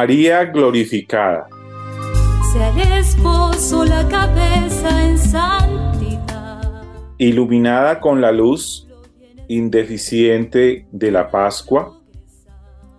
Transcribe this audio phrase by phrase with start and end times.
[0.00, 1.46] María glorificada.
[2.54, 6.62] Sea el esposo la cabeza en santidad.
[7.18, 8.88] Iluminada con la luz
[9.48, 12.00] indeficiente de la Pascua,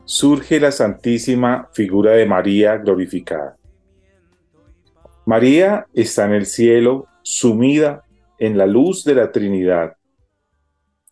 [0.05, 3.57] surge la santísima figura de María glorificada.
[5.25, 8.03] María está en el cielo, sumida
[8.37, 9.95] en la luz de la Trinidad.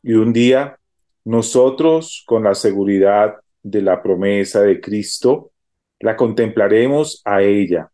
[0.04, 0.78] Y un día,
[1.26, 5.49] nosotros, con la seguridad de la promesa de Cristo,
[6.00, 7.92] la contemplaremos a ella,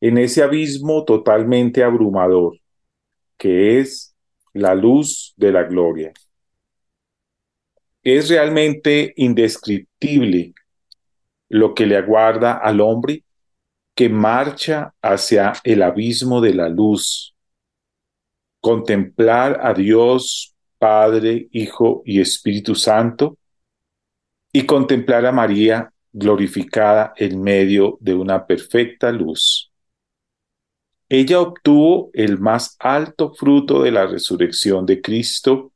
[0.00, 2.58] en ese abismo totalmente abrumador,
[3.36, 4.14] que es
[4.52, 6.12] la luz de la gloria.
[8.02, 10.54] Es realmente indescriptible
[11.48, 13.24] lo que le aguarda al hombre
[13.94, 17.36] que marcha hacia el abismo de la luz.
[18.60, 23.38] Contemplar a Dios, Padre, Hijo y Espíritu Santo,
[24.52, 29.72] y contemplar a María glorificada en medio de una perfecta luz.
[31.08, 35.72] Ella obtuvo el más alto fruto de la resurrección de Cristo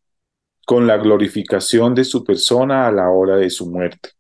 [0.66, 4.10] con la glorificación de su persona a la hora de su muerte.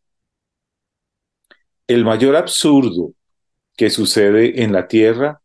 [1.86, 3.12] El mayor absurdo
[3.76, 5.40] que sucede en la tierra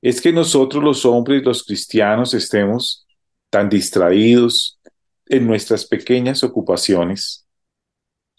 [0.00, 3.06] es que nosotros los hombres, los cristianos, estemos
[3.50, 4.78] tan distraídos
[5.26, 7.46] en nuestras pequeñas ocupaciones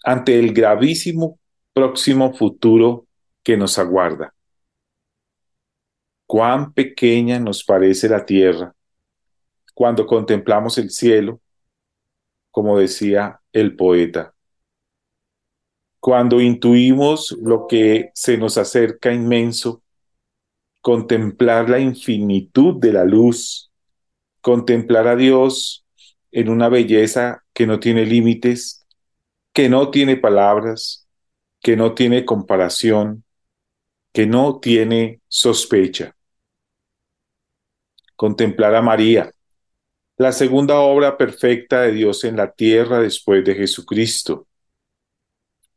[0.02, 1.38] ante el gravísimo
[1.72, 3.06] próximo futuro
[3.42, 4.34] que nos aguarda.
[6.26, 8.74] Cuán pequeña nos parece la tierra
[9.74, 11.40] cuando contemplamos el cielo,
[12.50, 14.34] como decía el poeta.
[16.00, 19.82] Cuando intuimos lo que se nos acerca inmenso,
[20.80, 23.70] contemplar la infinitud de la luz,
[24.40, 25.84] contemplar a Dios
[26.32, 28.86] en una belleza que no tiene límites,
[29.52, 31.08] que no tiene palabras,
[31.60, 33.24] que no tiene comparación,
[34.12, 36.16] que no tiene sospecha.
[38.16, 39.30] Contemplar a María,
[40.16, 44.46] la segunda obra perfecta de Dios en la tierra después de Jesucristo.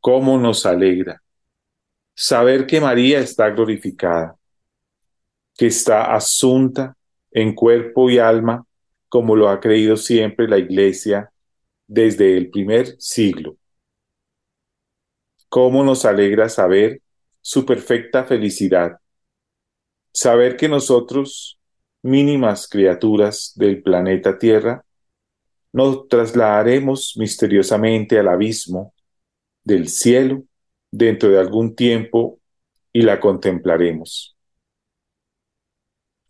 [0.00, 1.22] ¿Cómo nos alegra
[2.14, 4.36] saber que María está glorificada,
[5.56, 6.96] que está asunta
[7.30, 8.66] en cuerpo y alma,
[9.08, 11.30] como lo ha creído siempre la Iglesia
[11.86, 13.56] desde el primer siglo?
[15.54, 17.00] Cómo nos alegra saber
[17.40, 18.98] su perfecta felicidad.
[20.12, 21.60] Saber que nosotros,
[22.02, 24.84] mínimas criaturas del planeta Tierra,
[25.72, 28.94] nos trasladaremos misteriosamente al abismo
[29.62, 30.42] del cielo
[30.90, 32.40] dentro de algún tiempo
[32.92, 34.36] y la contemplaremos.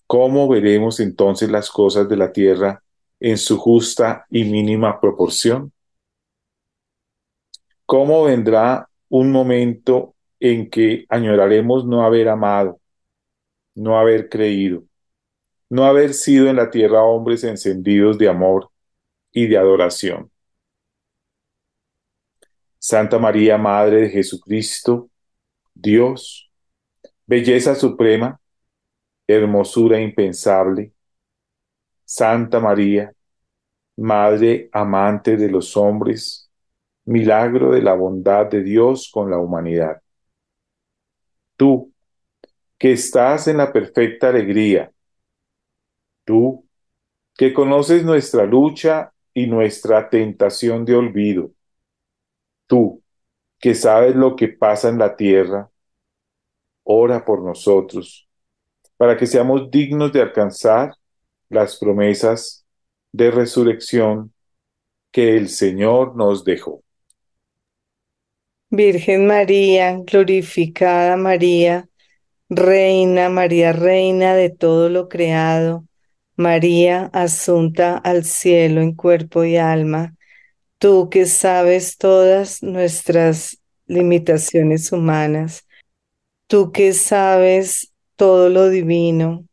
[0.07, 2.85] ¿Cómo veremos entonces las cosas de la tierra
[3.21, 5.73] en su justa y mínima proporción?
[7.87, 12.81] ¿Cómo vendrá un momento en que añoraremos no haber amado,
[13.77, 14.83] no haber creído,
[15.71, 18.71] no haber sido en la tierra hombres encendidos de amor
[19.31, 20.33] y de adoración.
[22.77, 25.09] Santa María, Madre de Jesucristo,
[25.73, 26.51] Dios,
[27.25, 28.41] belleza suprema,
[29.29, 30.93] hermosura impensable,
[32.05, 33.13] Santa María,
[33.97, 36.44] Madre amante de los hombres,
[37.07, 40.01] milagro de la bondad de Dios con la humanidad.
[41.57, 41.93] Tú,
[42.79, 44.93] que estás en la perfecta alegría.
[46.25, 46.67] Tú,
[47.37, 51.51] que conoces nuestra lucha y nuestra tentación de olvido.
[52.67, 53.03] Tú,
[53.59, 55.71] que sabes lo que pasa en la tierra,
[56.85, 58.29] ora por nosotros,
[58.97, 60.95] para que seamos dignos de alcanzar
[61.49, 62.67] las promesas
[63.13, 64.33] de resurrección
[65.11, 66.84] que el Señor nos dejó.
[68.77, 71.89] Virgen María, glorificada María,
[72.49, 75.87] Reina, María, Reina de todo lo creado,
[76.37, 80.17] María, asunta al cielo en cuerpo y alma,
[80.79, 85.67] tú que sabes todas nuestras limitaciones humanas,
[86.49, 89.47] tú que sabes todo lo divino,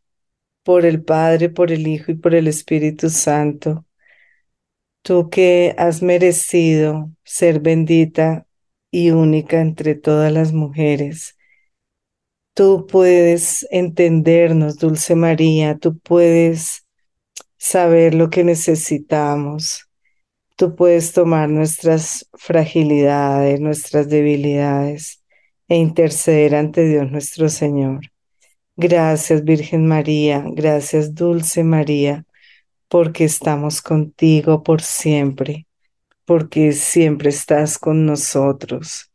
[0.64, 3.86] por el Padre, por el Hijo y por el Espíritu Santo,
[5.02, 8.46] tú que has merecido ser bendita
[8.92, 11.38] y única entre todas las mujeres.
[12.54, 16.86] Tú puedes entendernos, Dulce María, tú puedes
[17.58, 19.88] saber lo que necesitamos.
[20.58, 25.24] Tú puedes tomar nuestras fragilidades, nuestras debilidades
[25.68, 28.02] e interceder ante Dios nuestro Señor.
[28.76, 32.26] Gracias Virgen María, gracias Dulce María,
[32.90, 35.68] porque estamos contigo por siempre,
[36.31, 39.12] porque siempre estás con nosotros.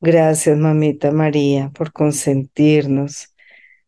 [0.00, 3.34] Gracias Mamita María por consentirnos.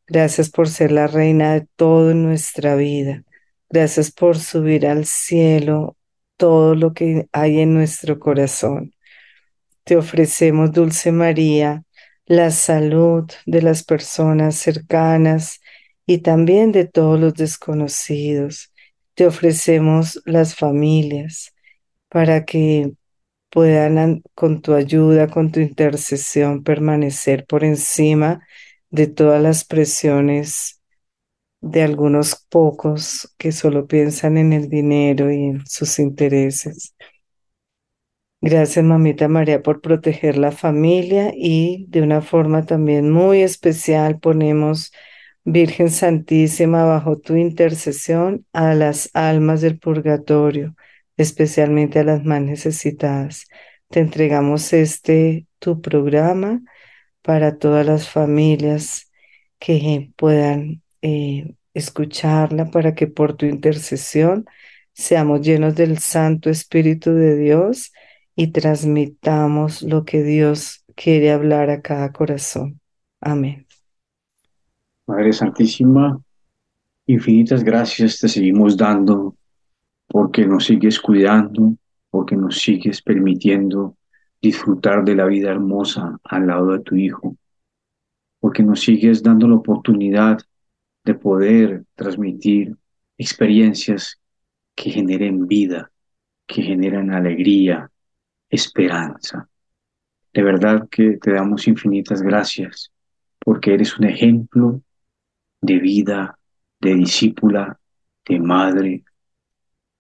[0.06, 3.25] Gracias por ser la reina de todo en nuestra vida.
[3.70, 5.96] Gracias por subir al cielo
[6.37, 8.93] todo lo que hay en nuestro corazón.
[9.84, 11.82] Te ofrecemos, Dulce María,
[12.26, 15.62] la salud de las personas cercanas
[16.05, 18.70] y también de todos los desconocidos.
[19.14, 21.56] Te ofrecemos las familias
[22.17, 22.93] para que
[23.51, 28.41] puedan con tu ayuda, con tu intercesión, permanecer por encima
[28.89, 30.81] de todas las presiones
[31.61, 36.95] de algunos pocos que solo piensan en el dinero y en sus intereses.
[38.41, 44.91] Gracias, mamita María, por proteger la familia y de una forma también muy especial ponemos,
[45.45, 50.75] Virgen Santísima, bajo tu intercesión a las almas del purgatorio,
[51.17, 53.47] especialmente a las más necesitadas.
[53.89, 56.63] Te entregamos este tu programa
[57.23, 59.11] para todas las familias
[59.59, 64.47] que puedan eh, escucharla, para que por tu intercesión
[64.93, 67.93] seamos llenos del Santo Espíritu de Dios
[68.35, 72.81] y transmitamos lo que Dios quiere hablar a cada corazón.
[73.21, 73.67] Amén.
[75.07, 76.21] Madre Santísima,
[77.07, 79.36] infinitas gracias te seguimos dando
[80.17, 81.77] porque nos sigues cuidando,
[82.09, 83.99] porque nos sigues permitiendo
[84.41, 87.37] disfrutar de la vida hermosa al lado de tu Hijo,
[88.41, 90.39] porque nos sigues dando la oportunidad
[91.05, 92.75] de poder transmitir
[93.19, 94.19] experiencias
[94.75, 95.93] que generen vida,
[96.46, 97.91] que generen alegría,
[98.49, 99.51] esperanza.
[100.32, 102.91] De verdad que te damos infinitas gracias
[103.39, 104.81] porque eres un ejemplo
[105.61, 106.39] de vida,
[106.81, 107.79] de discípula,
[108.27, 109.05] de madre,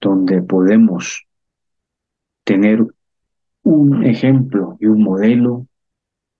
[0.00, 1.26] donde podemos
[2.44, 2.84] tener
[3.62, 5.66] un ejemplo y un modelo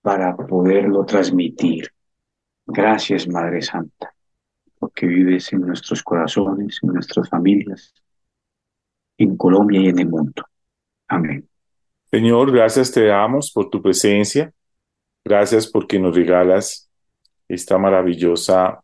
[0.01, 1.91] para poderlo transmitir.
[2.65, 4.13] Gracias, Madre Santa,
[4.79, 7.93] porque vives en nuestros corazones, en nuestras familias,
[9.17, 10.43] en Colombia y en el mundo.
[11.07, 11.47] Amén.
[12.09, 14.53] Señor, gracias te damos por tu presencia.
[15.25, 16.89] Gracias porque nos regalas
[17.49, 18.81] esta maravillosa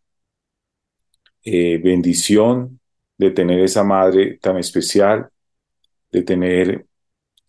[1.42, 2.80] eh, bendición
[3.16, 5.28] de tener esa madre tan especial,
[6.10, 6.86] de tener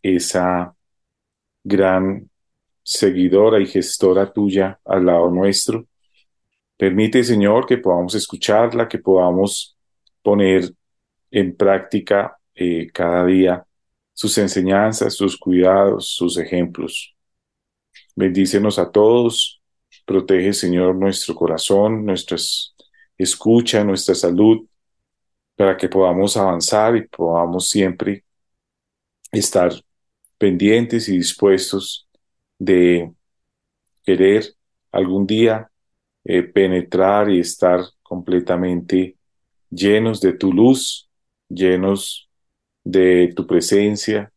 [0.01, 0.75] esa
[1.63, 2.29] gran
[2.83, 5.87] seguidora y gestora tuya al lado nuestro.
[6.77, 9.75] Permite, Señor, que podamos escucharla, que podamos
[10.21, 10.71] poner
[11.31, 13.65] en práctica eh, cada día
[14.13, 17.15] sus enseñanzas, sus cuidados, sus ejemplos.
[18.15, 19.61] Bendícenos a todos,
[20.05, 22.37] protege, Señor, nuestro corazón, nuestra
[23.17, 24.65] escucha, nuestra salud,
[25.55, 28.25] para que podamos avanzar y podamos siempre
[29.31, 29.71] estar
[30.37, 32.07] pendientes y dispuestos
[32.59, 33.11] de
[34.03, 34.45] querer
[34.91, 35.69] algún día
[36.23, 39.17] eh, penetrar y estar completamente
[39.69, 41.09] llenos de tu luz,
[41.49, 42.29] llenos
[42.83, 44.31] de tu presencia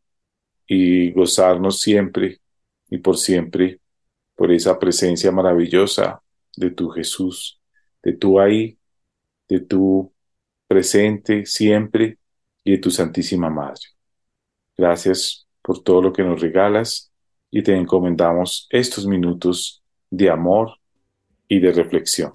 [0.67, 2.41] y gozarnos siempre
[2.91, 3.81] y por siempre
[4.35, 6.23] por esa presencia maravillosa
[6.57, 7.61] de tu Jesús,
[8.03, 8.79] de tu ahí,
[9.49, 10.13] de tu
[10.69, 12.19] presente siempre
[12.63, 13.83] y de tu Santísima Madre.
[14.77, 17.11] Gracias por todo lo que nos regalas
[17.51, 20.73] y te encomendamos estos minutos de amor
[21.49, 22.33] y de reflexión.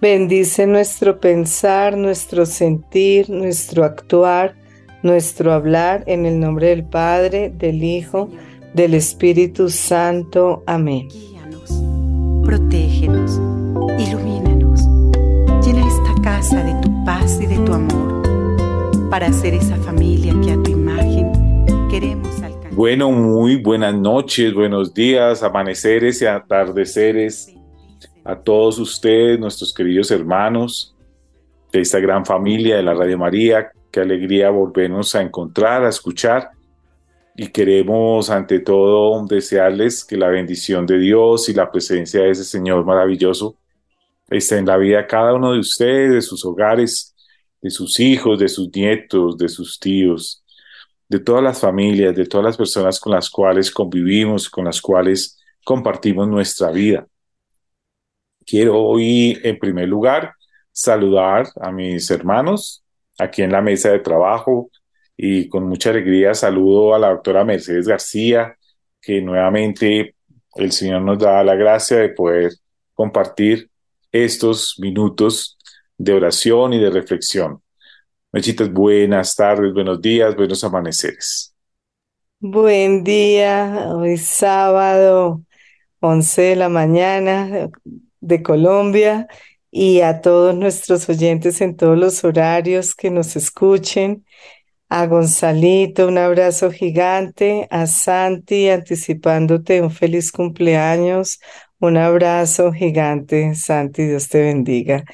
[0.00, 4.54] Bendice nuestro pensar, nuestro sentir, nuestro actuar,
[5.02, 8.28] nuestro hablar en el nombre del Padre, del Hijo,
[8.74, 10.62] del Espíritu Santo.
[10.66, 11.08] Amén.
[11.08, 11.70] Guíanos,
[12.44, 13.40] protégenos,
[13.98, 14.80] ilumínanos.
[15.64, 18.22] Llena esta casa de tu paz y de tu amor
[19.10, 21.30] para ser esa familia que a tu imagen
[21.90, 22.72] queremos alcanzar.
[22.72, 27.54] Bueno, muy buenas noches, buenos días, amaneceres y atardeceres
[28.24, 30.96] a todos ustedes, nuestros queridos hermanos
[31.72, 33.70] de esta gran familia de la Radio María.
[33.90, 36.50] Qué alegría volvernos a encontrar, a escuchar.
[37.36, 42.44] Y queremos ante todo desearles que la bendición de Dios y la presencia de ese
[42.44, 43.56] Señor maravilloso
[44.36, 47.14] esté en la vida de cada uno de ustedes, de sus hogares,
[47.60, 50.44] de sus hijos, de sus nietos, de sus tíos,
[51.08, 55.38] de todas las familias, de todas las personas con las cuales convivimos, con las cuales
[55.64, 57.06] compartimos nuestra vida.
[58.44, 60.32] Quiero hoy, en primer lugar,
[60.70, 62.84] saludar a mis hermanos
[63.18, 64.70] aquí en la mesa de trabajo
[65.16, 68.56] y con mucha alegría saludo a la doctora Mercedes García,
[69.00, 70.16] que nuevamente
[70.56, 72.52] el Señor nos da la gracia de poder
[72.92, 73.70] compartir
[74.14, 75.58] estos minutos
[75.98, 77.60] de oración y de reflexión.
[78.30, 81.52] Mechitas, buenas tardes, buenos días, buenos amaneceres.
[82.38, 85.42] Buen día, hoy sábado,
[85.98, 87.70] 11 de la mañana
[88.20, 89.26] de Colombia
[89.72, 94.24] y a todos nuestros oyentes en todos los horarios que nos escuchen.
[94.88, 97.66] A Gonzalito, un abrazo gigante.
[97.68, 101.40] A Santi, anticipándote un feliz cumpleaños.
[101.84, 105.04] Un abrazo gigante, Santi, Dios te bendiga.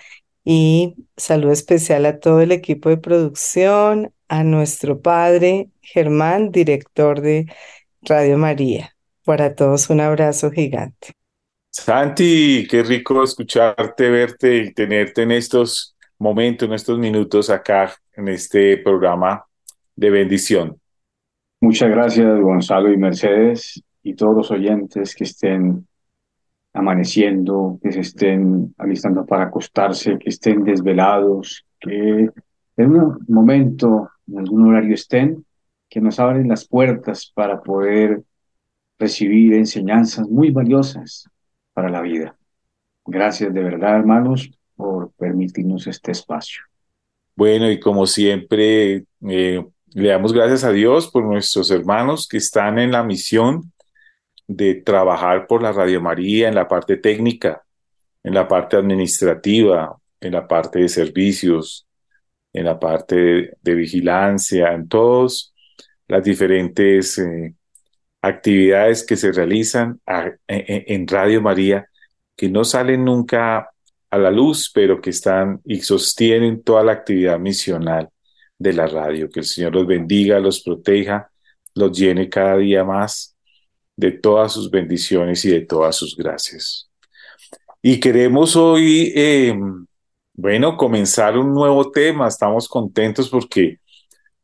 [0.45, 7.53] Y saludo especial a todo el equipo de producción, a nuestro padre Germán, director de
[8.03, 8.95] Radio María.
[9.25, 11.09] Para todos un abrazo gigante.
[11.71, 18.29] Santi, qué rico escucharte, verte y tenerte en estos momentos, en estos minutos acá en
[18.29, 19.45] este programa
[19.97, 20.81] de bendición.
[21.61, 25.89] Muchas gracias, Gonzalo y Mercedes, y todos los oyentes que estén
[26.73, 32.31] amaneciendo, que se estén alistando para acostarse, que estén desvelados, que
[32.77, 35.45] en un momento, en algún horario estén,
[35.89, 38.23] que nos abren las puertas para poder
[38.99, 41.29] recibir enseñanzas muy valiosas
[41.73, 42.37] para la vida.
[43.05, 46.63] Gracias de verdad, hermanos, por permitirnos este espacio.
[47.35, 52.79] Bueno, y como siempre, eh, le damos gracias a Dios por nuestros hermanos que están
[52.79, 53.73] en la misión
[54.53, 57.63] de trabajar por la Radio María en la parte técnica,
[58.25, 61.87] en la parte administrativa, en la parte de servicios,
[62.53, 65.55] en la parte de, vigilancia, en todas
[66.09, 67.55] las diferentes eh,
[68.23, 70.01] actividades que se realizan
[70.49, 71.89] en Radio María,
[72.37, 73.71] que no salen nunca
[74.11, 78.09] a la luz, pero que están y sostienen toda la actividad misional
[78.59, 79.31] de la radio.
[79.31, 81.31] Que el Señor los bendiga, los proteja,
[81.77, 83.30] los llene cada día más
[84.01, 86.89] de todas sus bendiciones y de todas sus gracias.
[87.83, 89.55] Y queremos hoy, eh,
[90.33, 92.29] bueno, comenzar un nuevo tema.
[92.29, 93.79] Estamos contentos porque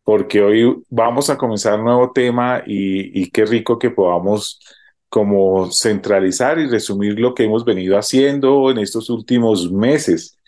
[0.04, 4.60] porque hoy vamos a comenzar un nuevo tema y, qué rico que podamos
[5.08, 10.38] como centralizar y resumir lo que hemos venido haciendo en estos últimos meses.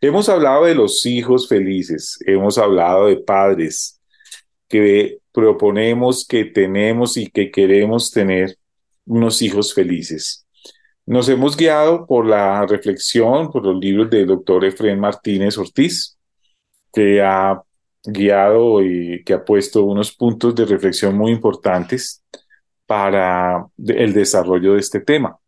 [0.00, 3.93] Hemos hablado de los hijos felices, hemos hablado de padres
[4.68, 8.56] que proponemos que tenemos y que queremos tener
[9.06, 10.46] unos hijos felices.
[11.06, 16.16] Nos hemos guiado por la reflexión, por los libros del doctor Efraín Martínez Ortiz,
[16.92, 17.60] que ha
[18.04, 22.22] guiado y que ha puesto unos puntos de reflexión muy importantes
[22.86, 25.38] para el desarrollo de este tema.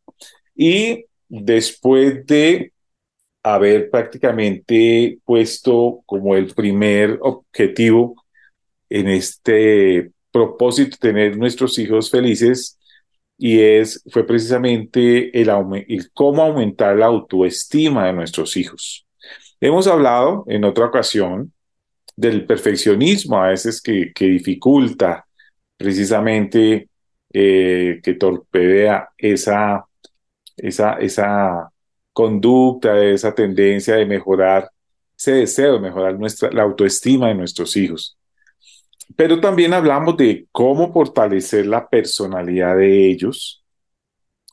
[0.54, 2.72] Y después de
[3.42, 8.25] haber prácticamente puesto como el primer objetivo
[8.88, 12.78] en este propósito tener nuestros hijos felices
[13.38, 15.50] y es fue precisamente el
[16.14, 19.06] cómo aumentar la autoestima de nuestros hijos.
[19.60, 21.52] Hemos hablado en otra ocasión
[22.16, 25.26] del perfeccionismo a veces que, que dificulta
[25.76, 26.88] precisamente,
[27.32, 29.84] eh, que torpedea esa,
[30.56, 31.70] esa, esa
[32.12, 34.70] conducta, esa tendencia de mejorar,
[35.18, 38.15] ese deseo de mejorar nuestra, la autoestima de nuestros hijos.
[39.16, 43.64] Pero también hablamos de cómo fortalecer la personalidad de ellos.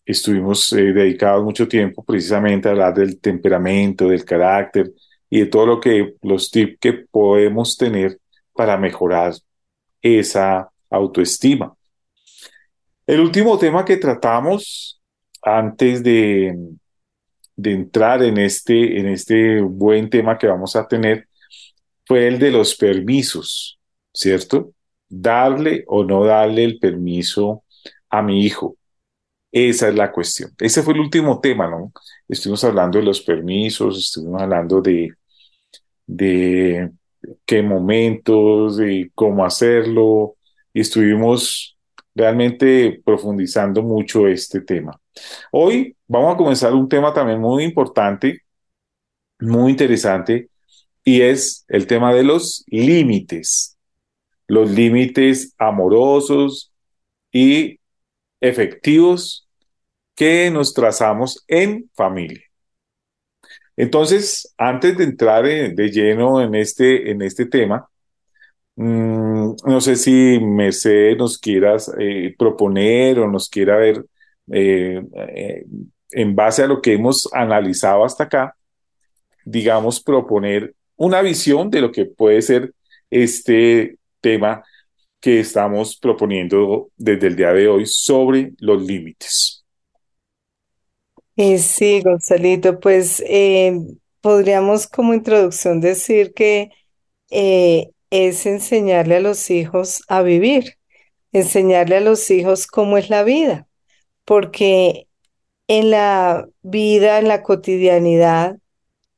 [0.05, 4.91] Estuvimos eh, dedicados mucho tiempo precisamente a hablar del temperamento, del carácter,
[5.29, 8.19] y de todo lo que los tips que podemos tener
[8.53, 9.33] para mejorar
[10.01, 11.73] esa autoestima.
[13.07, 15.01] El último tema que tratamos
[15.41, 16.55] antes de,
[17.55, 21.27] de entrar en este, en este buen tema que vamos a tener
[22.05, 23.79] fue el de los permisos,
[24.13, 24.73] ¿cierto?
[25.09, 27.63] Darle o no darle el permiso
[28.09, 28.77] a mi hijo.
[29.51, 30.51] Esa es la cuestión.
[30.59, 31.91] Ese fue el último tema, ¿no?
[32.27, 35.13] Estuvimos hablando de los permisos, estuvimos hablando de,
[36.07, 36.91] de
[37.45, 40.35] qué momentos, de cómo hacerlo,
[40.73, 41.77] y estuvimos
[42.15, 44.99] realmente profundizando mucho este tema.
[45.51, 48.41] Hoy vamos a comenzar un tema también muy importante,
[49.39, 50.49] muy interesante,
[51.03, 53.72] y es el tema de los límites,
[54.47, 56.71] los límites amorosos
[57.31, 57.79] y
[58.39, 59.47] efectivos
[60.15, 62.41] que nos trazamos en familia.
[63.75, 67.87] Entonces, antes de entrar de lleno en este, en este tema,
[68.75, 74.05] mm, no sé si Mercedes nos quieras eh, proponer o nos quiera ver
[74.51, 75.65] eh, eh,
[76.11, 78.55] en base a lo que hemos analizado hasta acá,
[79.45, 82.73] digamos, proponer una visión de lo que puede ser
[83.09, 84.63] este tema
[85.19, 89.63] que estamos proponiendo desde el día de hoy sobre los límites.
[91.35, 93.23] Eh, sí, Gonzalito, pues
[94.21, 96.71] podríamos como introducción decir que
[97.29, 100.77] es enseñarle a los hijos a vivir,
[101.31, 103.67] enseñarle a los hijos cómo es la vida
[104.25, 105.07] porque
[105.67, 108.57] en la vida, en la cotidianidad,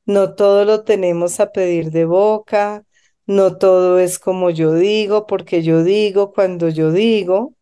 [0.06, 2.84] no todo lo tenemos a pedir de boca,
[3.26, 7.54] no todo es como yo digo, porque yo digo, cuando yo digo,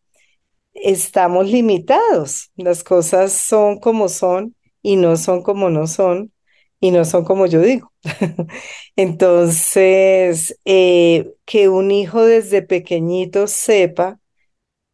[0.73, 2.51] estamos limitados.
[2.55, 6.31] Las cosas son como son y no son como no son
[6.79, 7.91] y no son como yo digo.
[8.95, 14.19] Entonces, eh, que un hijo desde pequeñito sepa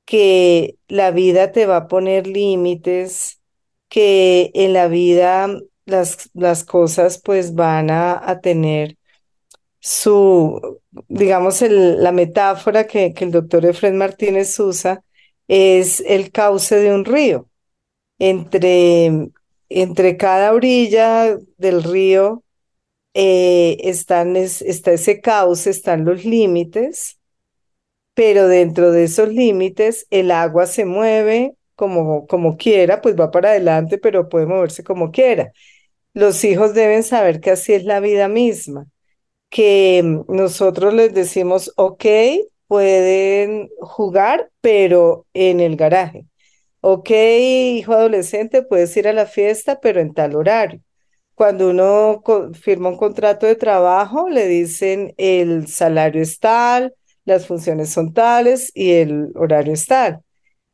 [0.06, 3.42] que la vida te va a poner límites,
[3.90, 5.50] que en la vida
[5.86, 8.98] las, las cosas pues van a, tener
[9.82, 15.04] su, digamos, la metáfora que, el doctor Efred Martínez usa
[15.48, 17.50] es el cauce de un río.
[18.20, 19.30] Entre,
[19.70, 22.44] entre cada orilla del río
[23.14, 27.20] eh, están, está ese cauce, están los límites,
[28.14, 33.50] pero dentro de esos límites el agua se mueve como, como quiera, pues va para
[33.52, 35.52] adelante, pero puede moverse como quiera.
[36.14, 38.88] Los hijos deben saber que así es la vida misma,
[39.52, 42.06] que nosotros les decimos, ok,
[42.68, 46.26] pueden jugar, pero en el garaje.
[46.82, 50.82] Ok, hijo adolescente, puedes ir a la fiesta, pero en tal horario.
[51.36, 57.90] Cuando uno firma un contrato de trabajo, le dicen el salario es tal, las funciones
[57.92, 60.22] son tales y el horario es tal.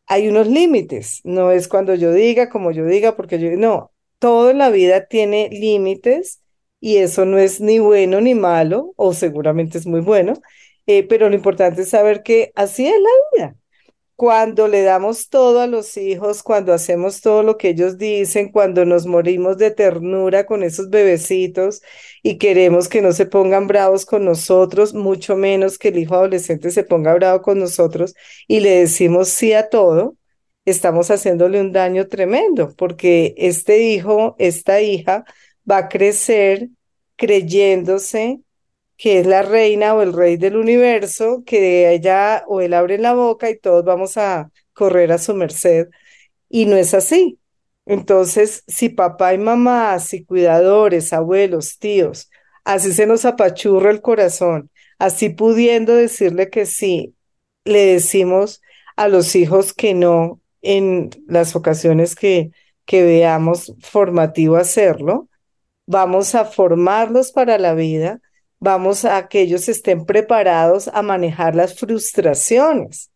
[0.08, 4.54] Hay unos límites, no es cuando yo diga, como yo diga, porque yo no, todo
[4.54, 6.42] la vida tiene límites
[6.80, 10.34] y eso no es ni bueno ni malo, o seguramente es muy bueno,
[10.86, 13.10] eh, pero lo importante es saber que así es la
[13.48, 13.56] vida.
[14.16, 18.84] Cuando le damos todo a los hijos, cuando hacemos todo lo que ellos dicen, cuando
[18.84, 21.82] nos morimos de ternura con esos bebecitos
[22.24, 26.72] y queremos que no se pongan bravos con nosotros, mucho menos que el hijo adolescente
[26.72, 28.16] se ponga bravo con nosotros
[28.48, 30.16] y le decimos sí a todo,
[30.66, 35.26] estamos haciéndole un daño tremendo, porque este hijo, esta hija
[35.70, 36.70] va a crecer
[37.16, 38.42] creyéndose
[38.98, 43.14] que es la reina o el rey del universo, que ella o él abre la
[43.14, 45.88] boca y todos vamos a correr a su merced.
[46.50, 47.40] Y no es así.
[47.86, 52.30] Entonces, si papá y mamá, si cuidadores, abuelos, tíos,
[52.66, 57.16] así se nos apachurra el corazón, así pudiendo decirle que sí,
[57.66, 58.62] le decimos
[58.98, 62.52] a los hijos que no en las ocasiones que,
[62.86, 65.30] que veamos formativo hacerlo,
[65.88, 68.22] vamos a formarlos para la vida,
[68.60, 73.12] vamos a que ellos estén preparados a manejar las frustraciones.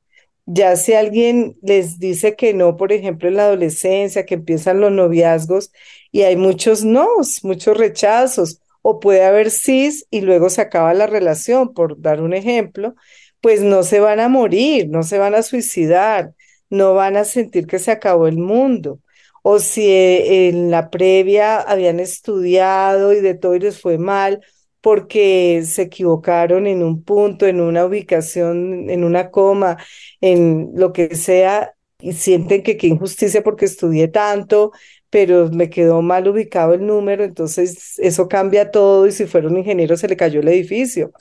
[0.45, 4.91] Ya si alguien les dice que no, por ejemplo, en la adolescencia, que empiezan los
[4.91, 5.71] noviazgos
[6.11, 11.07] y hay muchos nos, muchos rechazos, o puede haber cis y luego se acaba la
[11.07, 12.95] relación, por dar un ejemplo,
[13.39, 16.33] pues no se van a morir, no se van a suicidar,
[16.69, 18.99] no van a sentir que se acabó el mundo.
[19.43, 24.41] O si eh, en la previa habían estudiado y de todo y les fue mal,
[24.81, 29.77] porque se equivocaron en un punto, en una ubicación, en una coma,
[30.21, 34.71] en lo que sea, y sienten que qué injusticia porque estudié tanto,
[35.09, 39.57] pero me quedó mal ubicado el número, entonces eso cambia todo y si fuera un
[39.57, 41.11] ingeniero se le cayó el edificio.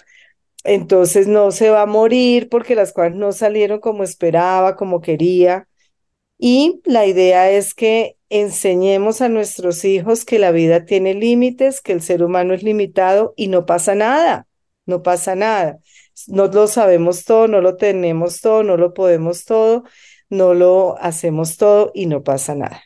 [0.64, 5.68] Entonces no se va a morir porque las cosas no salieron como esperaba, como quería.
[6.42, 11.92] Y la idea es que enseñemos a nuestros hijos que la vida tiene límites, que
[11.92, 14.46] el ser humano es limitado y no pasa nada,
[14.86, 15.80] no pasa nada.
[16.28, 19.84] No lo sabemos todo, no lo tenemos todo, no lo podemos todo,
[20.30, 22.80] no lo hacemos todo y no pasa nada.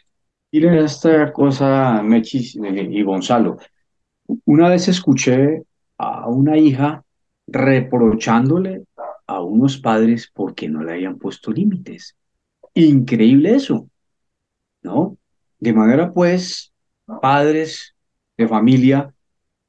[0.51, 3.59] Miren esta cosa, Mechis y Gonzalo.
[4.47, 5.63] Una vez escuché
[5.99, 7.05] a una hija
[7.47, 8.83] reprochándole
[9.29, 12.17] a unos padres porque no le habían puesto límites.
[12.75, 13.89] Increíble eso,
[14.83, 15.17] ¿no?
[15.61, 16.73] De manera pues,
[17.23, 17.95] padres
[18.37, 19.15] de familia,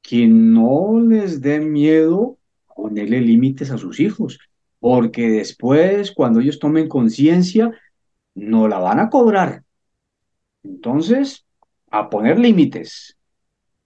[0.02, 2.38] que no les den miedo
[2.74, 4.38] ponerle límites a sus hijos,
[4.80, 7.72] porque después, cuando ellos tomen conciencia,
[8.34, 9.62] no la van a cobrar.
[10.62, 11.44] Entonces,
[11.90, 13.16] a poner límites.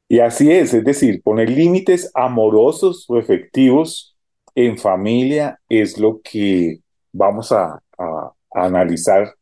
[0.09, 4.17] Y así es, es decir, poner límites amorosos o efectivos
[4.55, 6.81] en familia es lo que
[7.13, 9.35] vamos a, a analizar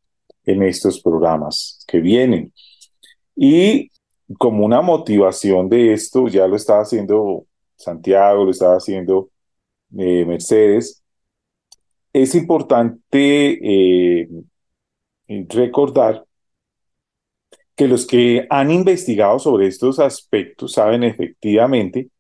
[0.44, 2.52] en estos programas que vienen.
[3.36, 3.90] Y
[4.38, 9.30] como una motivación de esto, ya lo estaba haciendo Santiago, lo estaba haciendo
[9.96, 11.02] eh, Mercedes,
[12.12, 14.28] es importante eh,
[15.48, 16.24] recordar
[17.76, 22.10] que los que han investigado sobre estos aspectos saben efectivamente,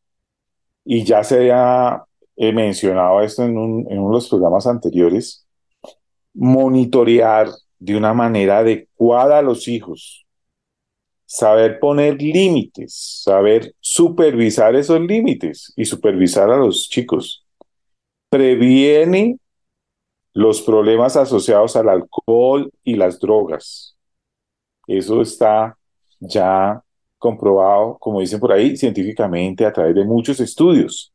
[0.84, 2.04] y ya se ha
[2.36, 3.56] mencionado esto en,
[3.90, 5.47] en uno de los programas anteriores,
[6.38, 7.48] monitorear
[7.80, 10.24] de una manera adecuada a los hijos,
[11.26, 17.44] saber poner límites, saber supervisar esos límites y supervisar a los chicos.
[18.30, 19.38] Previene
[20.32, 23.96] los problemas asociados al alcohol y las drogas.
[24.86, 25.76] Eso está
[26.20, 26.80] ya
[27.18, 31.12] comprobado, como dicen por ahí, científicamente a través de muchos estudios.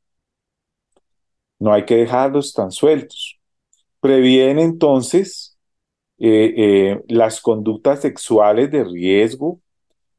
[1.60, 3.40] No hay que dejarlos tan sueltos.
[4.04, 5.58] Previene entonces
[6.18, 9.62] eh, eh, las conductas sexuales de riesgo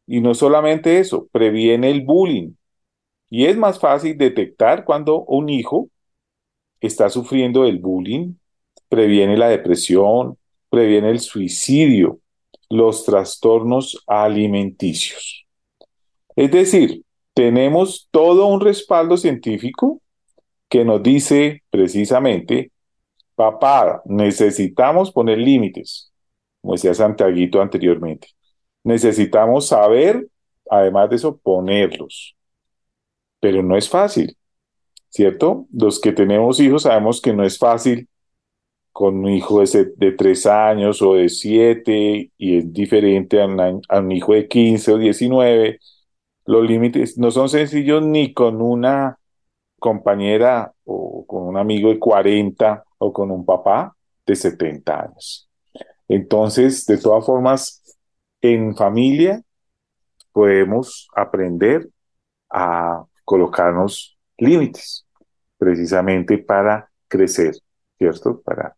[0.07, 2.53] y no solamente eso, previene el bullying.
[3.29, 5.90] Y es más fácil detectar cuando un hijo
[6.81, 8.37] está sufriendo el bullying,
[8.88, 10.38] previene la depresión,
[10.70, 12.20] previene el suicidio,
[12.70, 15.44] los trastornos alimenticios.
[16.35, 17.03] Es decir,
[17.35, 20.01] tenemos todo un respaldo científico
[20.70, 22.70] que nos dice precisamente
[23.35, 26.12] Papá, necesitamos poner límites,
[26.61, 28.29] como decía Santiaguito anteriormente.
[28.85, 30.29] Necesitamos saber,
[30.70, 32.37] además de eso, ponerlos.
[33.40, 34.37] Pero no es fácil,
[35.09, 35.66] ¿cierto?
[35.73, 38.09] Los que tenemos hijos sabemos que no es fácil
[38.92, 43.47] con un hijo de, de tres años o de siete y es diferente a,
[43.88, 45.81] a un hijo de 15 o 19.
[46.47, 49.18] Los límites no son sencillos ni con una
[49.81, 53.95] compañera o con un amigo de 40 o con un papá
[54.27, 55.49] de 70 años.
[56.09, 57.83] Entonces, de todas formas,
[58.40, 59.43] en familia
[60.33, 61.88] podemos aprender
[62.51, 65.07] a colocarnos límites,
[65.59, 67.55] precisamente para crecer,
[67.99, 68.40] ¿cierto?
[68.43, 68.77] Para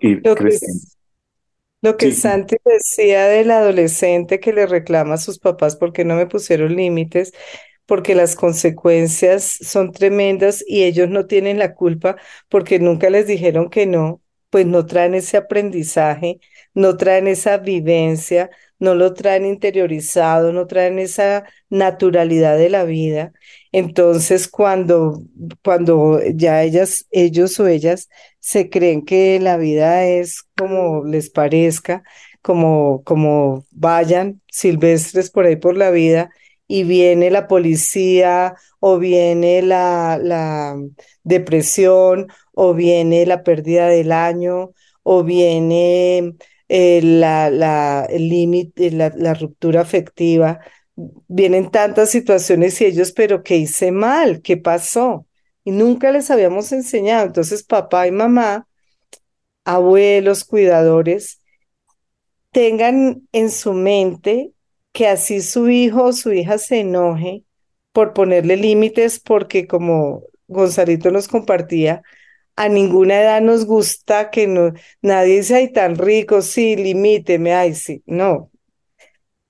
[0.00, 0.80] ir lo creciendo.
[0.86, 6.14] Que, lo que Santi decía del adolescente que le reclama a sus papás porque no
[6.14, 7.32] me pusieron límites,
[7.90, 12.16] porque las consecuencias son tremendas y ellos no tienen la culpa
[12.48, 16.38] porque nunca les dijeron que no, pues no traen ese aprendizaje,
[16.72, 18.48] no traen esa vivencia,
[18.78, 23.32] no lo traen interiorizado, no traen esa naturalidad de la vida.
[23.72, 25.24] Entonces, cuando,
[25.64, 32.04] cuando ya ellas, ellos o ellas se creen que la vida es como les parezca,
[32.40, 36.30] como, como vayan silvestres por ahí por la vida
[36.70, 40.76] y viene la policía o viene la, la
[41.24, 44.70] depresión o viene la pérdida del año
[45.02, 46.34] o viene
[46.68, 50.60] eh, la, la, el límite, la, la ruptura afectiva.
[51.26, 54.40] Vienen tantas situaciones y ellos, pero ¿qué hice mal?
[54.40, 55.26] ¿Qué pasó?
[55.64, 57.26] Y nunca les habíamos enseñado.
[57.26, 58.68] Entonces, papá y mamá,
[59.64, 61.40] abuelos, cuidadores,
[62.52, 64.52] tengan en su mente
[64.92, 67.44] que así su hijo o su hija se enoje
[67.92, 72.02] por ponerle límites, porque como Gonzalito nos compartía,
[72.56, 74.72] a ninguna edad nos gusta que no,
[75.02, 78.50] nadie dice, ay, tan rico, sí, limíteme, ay, sí, no,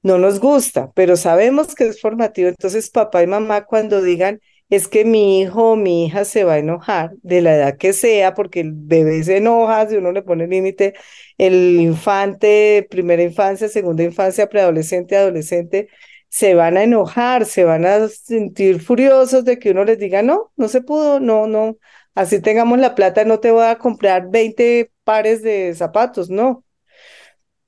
[0.03, 2.49] no nos gusta, pero sabemos que es formativo.
[2.49, 6.55] Entonces, papá y mamá, cuando digan, es que mi hijo o mi hija se va
[6.55, 10.23] a enojar de la edad que sea, porque el bebé se enoja si uno le
[10.23, 10.95] pone límite,
[11.39, 15.89] el infante, primera infancia, segunda infancia, preadolescente, adolescente,
[16.29, 20.53] se van a enojar, se van a sentir furiosos de que uno les diga, no,
[20.57, 21.77] no se pudo, no, no,
[22.15, 26.65] así tengamos la plata, no te voy a comprar 20 pares de zapatos, no.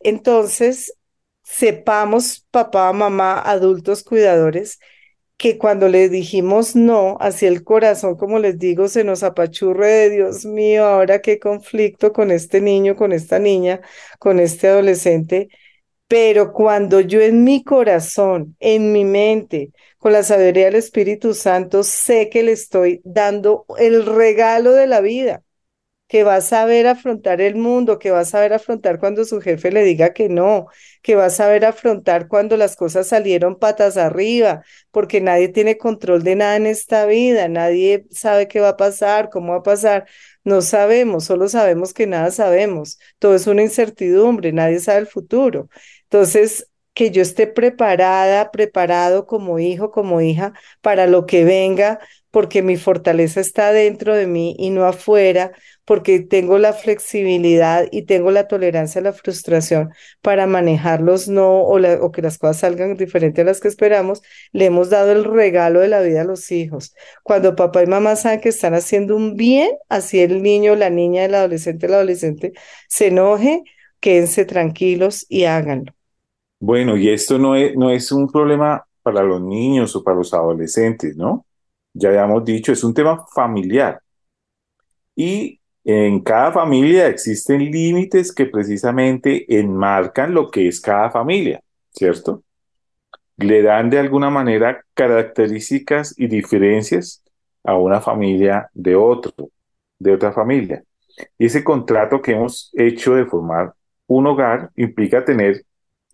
[0.01, 0.95] Entonces,
[1.43, 4.79] sepamos, papá, mamá, adultos cuidadores,
[5.43, 10.11] que cuando les dijimos no, hacia el corazón, como les digo, se nos apachurre de
[10.11, 13.81] Dios mío, ahora qué conflicto con este niño, con esta niña,
[14.21, 15.49] con este adolescente.
[16.09, 21.83] Pero cuando yo en mi corazón, en mi mente, con la sabiduría del Espíritu Santo,
[21.83, 25.43] sé que le estoy dando el regalo de la vida,
[26.13, 29.73] que va a saber afrontar el mundo, que va a saber afrontar cuando su jefe
[29.73, 30.67] le diga que no,
[31.01, 36.23] que va a saber afrontar cuando las cosas salieron patas arriba, porque nadie tiene control
[36.23, 40.07] de nada en esta vida, nadie sabe qué va a pasar, cómo va a pasar.
[40.45, 42.99] No sabemos, solo sabemos que nada sabemos.
[43.19, 45.71] Todo es una incertidumbre, nadie sabe el futuro.
[46.11, 52.63] Entonces, que yo esté preparada, preparado como hijo, como hija, para lo que venga, porque
[52.63, 55.53] mi fortaleza está dentro de mí y no afuera,
[55.85, 59.91] porque tengo la flexibilidad y tengo la tolerancia a la frustración
[60.21, 64.91] para manejarlos no o, que las cosas salgan diferentes a las que esperamos, le hemos
[64.91, 66.95] dado el regalo de la vida a los hijos.
[67.23, 71.25] Cuando papá y mamá saben que están haciendo un bien, así el niño, la niña,
[71.25, 72.53] el adolescente, el adolescente
[72.89, 73.63] se enoje,
[74.01, 75.93] quédense tranquilos y háganlo.
[76.61, 80.33] Bueno, y esto no es, no es un problema para los niños o para los
[80.33, 81.45] adolescentes, ¿no?
[81.93, 84.01] Ya habíamos dicho, es un tema familiar.
[85.17, 92.45] Y en cada familia existen límites que precisamente enmarcan lo que es cada familia, ¿cierto?
[93.37, 97.25] Le dan de alguna manera características y diferencias
[97.65, 99.51] a una familia de otro,
[99.99, 100.85] de otra familia.
[101.39, 103.75] Y ese contrato que hemos hecho de formar
[104.07, 105.65] un hogar implica tener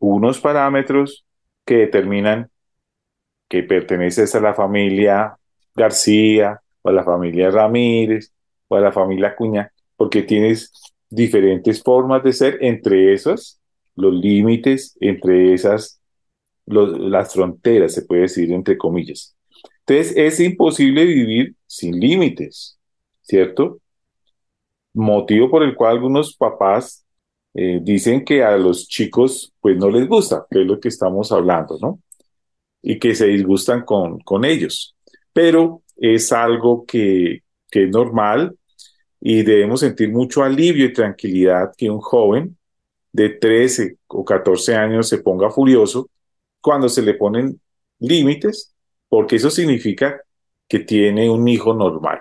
[0.00, 1.26] unos parámetros
[1.64, 2.50] que determinan
[3.48, 5.36] que perteneces a la familia
[5.74, 8.32] García o a la familia Ramírez
[8.68, 10.72] o a la familia Cuña, porque tienes
[11.10, 13.60] diferentes formas de ser, entre esas
[13.96, 16.00] los límites, entre esas
[16.66, 19.34] las fronteras, se puede decir entre comillas.
[19.86, 22.78] Entonces es imposible vivir sin límites,
[23.22, 23.80] ¿cierto?
[24.94, 27.06] Motivo por el cual algunos papás
[27.54, 31.32] eh, dicen que a los chicos pues no les gusta, que es lo que estamos
[31.32, 32.00] hablando, ¿no?
[32.82, 34.94] Y que se disgustan con, con ellos.
[35.32, 38.57] Pero es algo que, que es normal
[39.20, 42.56] y debemos sentir mucho alivio y tranquilidad que un joven
[43.12, 46.10] de 13 o 14 años se ponga furioso
[46.60, 47.60] cuando se le ponen
[48.00, 48.74] límites,
[49.08, 50.20] porque eso significa
[50.68, 52.20] que tiene un hijo normal.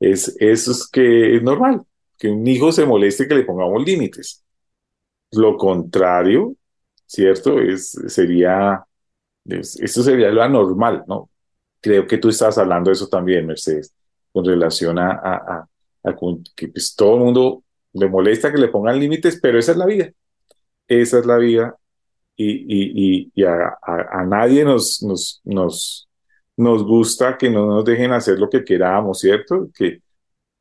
[0.00, 1.82] Es, eso es que es normal
[2.18, 4.44] que un hijo se moleste que le pongamos límites.
[5.32, 6.54] Lo contrario,
[7.06, 7.60] ¿cierto?
[7.60, 8.84] Es, sería,
[9.44, 11.30] esto sería lo anormal, ¿no?
[11.80, 13.92] Creo que tú estás hablando de eso también, Mercedes,
[14.32, 15.68] con relación a,
[16.56, 19.86] que pues, todo el mundo le molesta que le pongan límites, pero esa es la
[19.86, 20.10] vida.
[20.88, 21.76] Esa es la vida
[22.36, 26.08] y, y, y, a, a, nadie nos, nos, nos,
[26.56, 29.70] nos gusta que no nos dejen hacer lo que queramos, ¿cierto?
[29.74, 30.00] Que,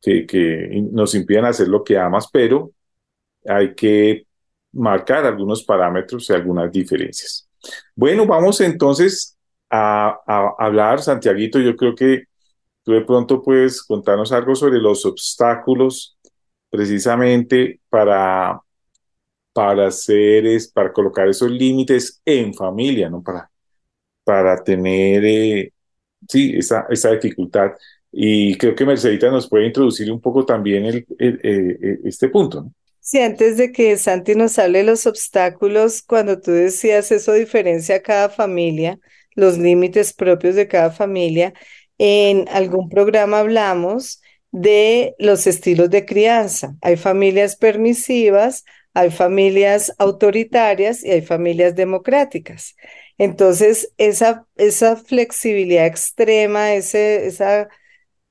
[0.02, 2.72] que, nos impiden hacer lo que amas, pero
[3.46, 4.26] hay que
[4.74, 7.48] marcar algunos parámetros y algunas diferencias.
[7.96, 9.38] Bueno, vamos entonces
[9.70, 10.20] a,
[10.58, 12.26] hablar, Santiaguito, yo creo que
[12.84, 16.18] tú de pronto puedes contarnos algo sobre los obstáculos
[16.70, 18.60] precisamente para,
[19.54, 23.22] para hacer, es, para colocar esos límites en familia, ¿no?
[23.22, 23.52] Para,
[24.24, 25.74] para tener, eh,
[26.28, 27.72] sí, esa, esa dificultad.
[28.12, 32.62] Y creo que Mercedita nos puede introducir un poco también el, eh, este punto.
[32.62, 32.74] ¿no?
[33.00, 37.96] Sí, antes de que Santi nos hable de los obstáculos, cuando tú decías eso diferencia
[37.96, 39.00] a cada familia,
[39.34, 41.54] los límites propios de cada familia,
[42.04, 46.76] en algún programa hablamos de los estilos de crianza.
[46.82, 52.76] Hay familias permisivas, hay familias autoritarias y hay familias democráticas.
[53.20, 57.70] Entonces, esa, esa flexibilidad extrema, ese, esa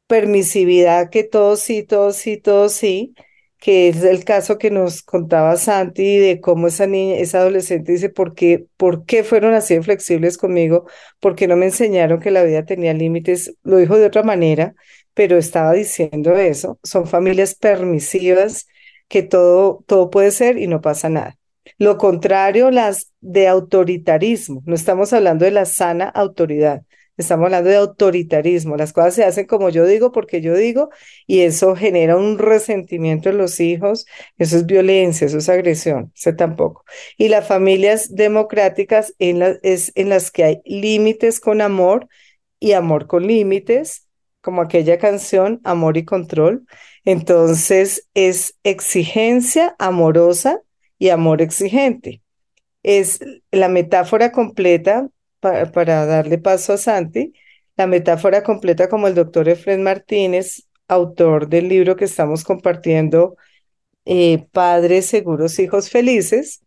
[0.07, 3.15] permisividad que todos sí, todos sí, todos sí,
[3.61, 8.09] que es el caso que nos contaba Santi de cómo esa niña, esa adolescente dice,
[8.11, 10.87] ¿por qué, ¿por qué fueron así de flexibles conmigo?
[11.21, 13.55] porque no me enseñaron que la vida tenía límites?
[13.63, 14.75] Lo dijo de otra manera,
[15.15, 16.79] pero estaba diciendo eso.
[16.83, 18.67] Son familias permisivas
[19.09, 21.37] que todo, todo puede ser y no pasa nada.
[21.79, 24.63] Lo contrario, las de autoritarismo.
[24.67, 26.83] No estamos hablando de la sana autoridad.
[27.21, 28.77] Estamos hablando de autoritarismo.
[28.77, 30.91] Las cosas se hacen como yo digo porque yo digo
[31.27, 34.07] y eso genera un resentimiento en los hijos.
[34.39, 36.85] Eso es violencia, eso es agresión, eso tampoco.
[37.17, 42.09] Y las familias democráticas en es en las que hay límites con amor
[42.59, 44.07] y amor con límites,
[44.41, 46.65] como aquella canción Amor y Control.
[47.05, 50.61] Entonces es exigencia amorosa
[50.99, 52.23] y amor exigente.
[52.83, 55.09] es la metáfora completa,
[55.41, 57.33] para darle paso a Santi,
[57.77, 63.37] la metáfora completa como el doctor Efren Martínez, autor del libro que estamos compartiendo,
[64.05, 66.63] eh, Padres Seguros, Hijos Felices,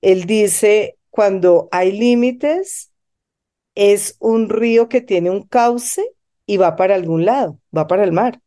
[0.00, 2.92] él dice, cuando hay límites,
[3.74, 6.04] es un río que tiene un cauce
[6.46, 8.40] y va para algún lado, va para el mar,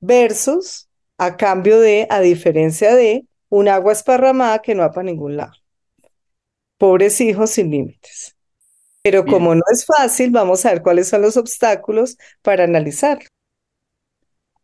[0.00, 5.36] versus a cambio de, a diferencia de, un agua esparramada que no va para ningún
[5.36, 5.52] lado.
[6.76, 8.37] Pobres hijos sin límites.
[9.02, 13.28] Pero como no es fácil, vamos a ver cuáles son los obstáculos para analizarlo.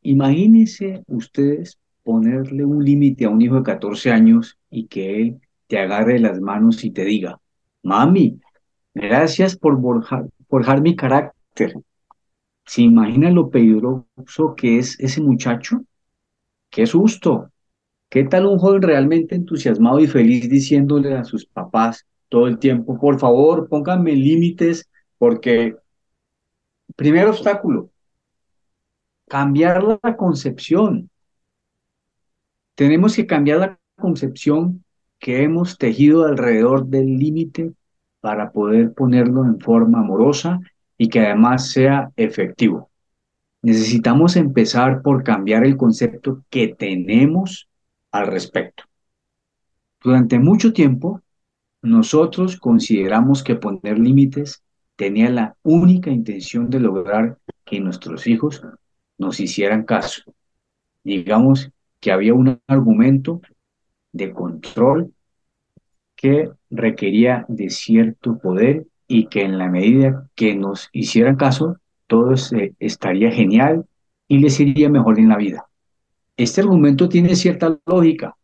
[0.03, 5.79] Imagínense ustedes ponerle un límite a un hijo de 14 años y que él te
[5.79, 7.41] agarre las manos y te diga,
[7.83, 8.39] mami,
[8.95, 9.81] gracias por
[10.49, 11.75] forjar, mi carácter.
[12.67, 15.83] ¿Se imagina lo peligroso que es ese muchacho?
[16.71, 17.51] ¡Qué susto!
[18.11, 22.99] ¿Qué tal un joven realmente entusiasmado y feliz diciéndole a sus papás todo el tiempo,
[22.99, 25.77] por favor, pónganme límites porque,
[26.97, 27.91] primer obstáculo,
[29.29, 31.11] cambiar la concepción.
[32.75, 34.85] Tenemos que cambiar la concepción
[35.21, 37.73] que hemos tejido alrededor del límite
[38.19, 40.59] para poder ponerlo en forma amorosa
[40.99, 42.91] y que además sea efectivo.
[43.63, 47.69] Necesitamos empezar por cambiar el concepto que tenemos
[48.11, 48.83] al respecto.
[50.03, 51.21] Durante mucho tiempo,
[51.85, 54.63] nosotros consideramos que poner límites
[54.97, 58.63] tenía la única intención de lograr que nuestros hijos
[59.19, 60.23] nos hicieran caso.
[61.05, 61.71] Digamos
[62.01, 63.43] que había un argumento
[64.13, 65.13] de control
[66.17, 72.35] que requería de cierto poder y que en la medida que nos hicieran caso, todo
[72.79, 73.85] estaría genial
[74.27, 75.67] y les iría mejor en la vida.
[76.37, 78.37] Este argumento tiene cierta lógica,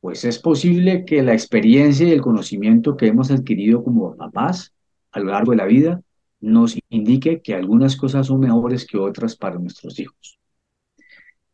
[0.00, 4.72] pues es posible que la experiencia y el conocimiento que hemos adquirido como papás
[5.10, 6.00] a lo largo de la vida
[6.40, 10.38] nos indique que algunas cosas son mejores que otras para nuestros hijos.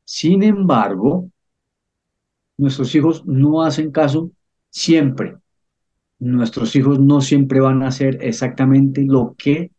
[0.04, 1.30] Sin embargo,
[2.58, 4.30] nuestros hijos no hacen caso
[4.70, 5.36] siempre.
[6.18, 9.70] Nuestros hijos no siempre van a hacer exactamente lo que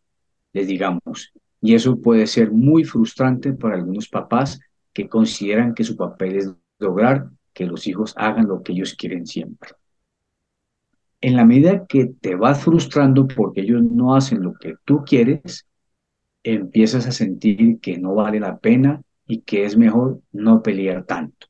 [0.52, 1.32] les digamos.
[1.60, 4.60] Y eso puede ser muy frustrante para algunos papás
[4.92, 9.26] que consideran que su papel es lograr que los hijos hagan lo que ellos quieren
[9.26, 9.70] siempre.
[11.22, 15.66] En la medida que te vas frustrando porque ellos no hacen lo que tú quieres,
[16.42, 21.46] empiezas a sentir que no vale la pena y que es mejor no pelear tanto.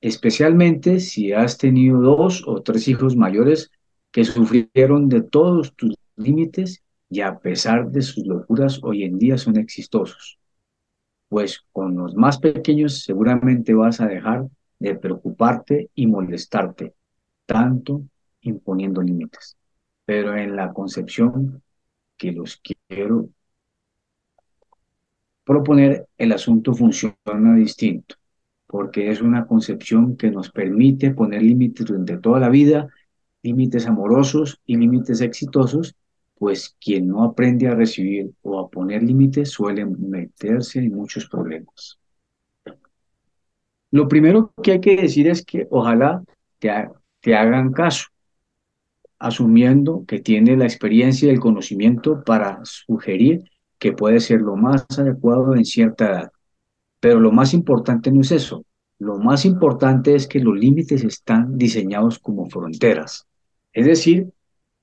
[0.00, 3.70] Especialmente si has tenido dos o tres hijos mayores
[4.10, 9.38] que sufrieron de todos tus límites y a pesar de sus locuras hoy en día
[9.38, 10.40] son exitosos.
[11.28, 16.94] Pues con los más pequeños seguramente vas a dejar de preocuparte y molestarte
[17.46, 18.02] tanto
[18.42, 19.56] imponiendo límites.
[20.04, 21.62] Pero en la concepción
[22.16, 23.28] que los quiero
[25.44, 28.16] proponer, el asunto funciona distinto,
[28.66, 32.88] porque es una concepción que nos permite poner límites durante toda la vida,
[33.42, 35.94] límites amorosos y límites exitosos,
[36.38, 41.98] pues quien no aprende a recibir o a poner límites suele meterse en muchos problemas.
[43.96, 46.22] Lo primero que hay que decir es que ojalá
[46.58, 48.08] te, hagan caso,
[49.18, 53.44] asumiendo que tiene la experiencia y el conocimiento para sugerir
[53.78, 56.32] que puede ser lo más adecuado en cierta edad.
[57.00, 58.66] Pero lo más importante no es eso.
[58.98, 63.26] Lo más importante es que los límites están diseñados como fronteras.
[63.72, 64.28] Es decir,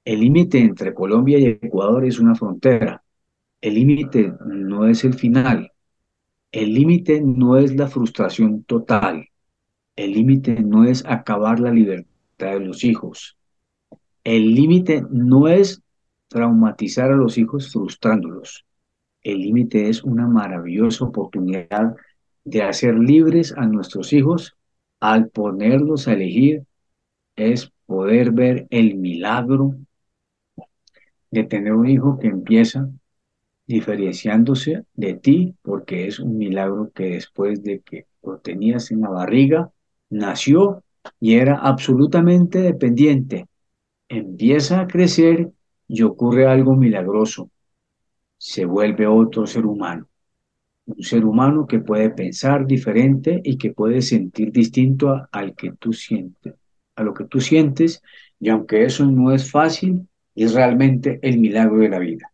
[0.05, 3.03] el límite entre Colombia y Ecuador es una frontera.
[3.61, 5.71] El límite no es el final.
[6.53, 9.27] El límite no es la frustración total.
[9.95, 13.37] El límite no es acabar la libertad de los hijos.
[14.23, 15.81] El límite no es
[16.27, 18.65] traumatizar a los hijos frustrándolos.
[19.23, 21.95] El límite es una maravillosa oportunidad
[22.43, 24.55] de hacer libres a nuestros hijos
[24.99, 26.65] al ponerlos a elegir,
[27.35, 29.75] es poder ver el milagro
[31.31, 32.91] de tener un hijo que empieza
[33.73, 39.09] diferenciándose de ti, porque es un milagro que después de que lo tenías en la
[39.09, 39.71] barriga,
[40.09, 40.83] nació
[41.19, 43.47] y era absolutamente dependiente.
[44.09, 45.51] Empieza a crecer
[45.87, 47.49] y ocurre algo milagroso
[48.43, 50.09] se vuelve otro ser humano.
[50.85, 55.93] Un ser humano que puede pensar diferente y que puede sentir distinto al que tú
[55.93, 56.53] sientes,
[56.97, 58.01] a lo que tú sientes,
[58.41, 62.32] y aunque eso no es fácil, es realmente el milagro de la vida.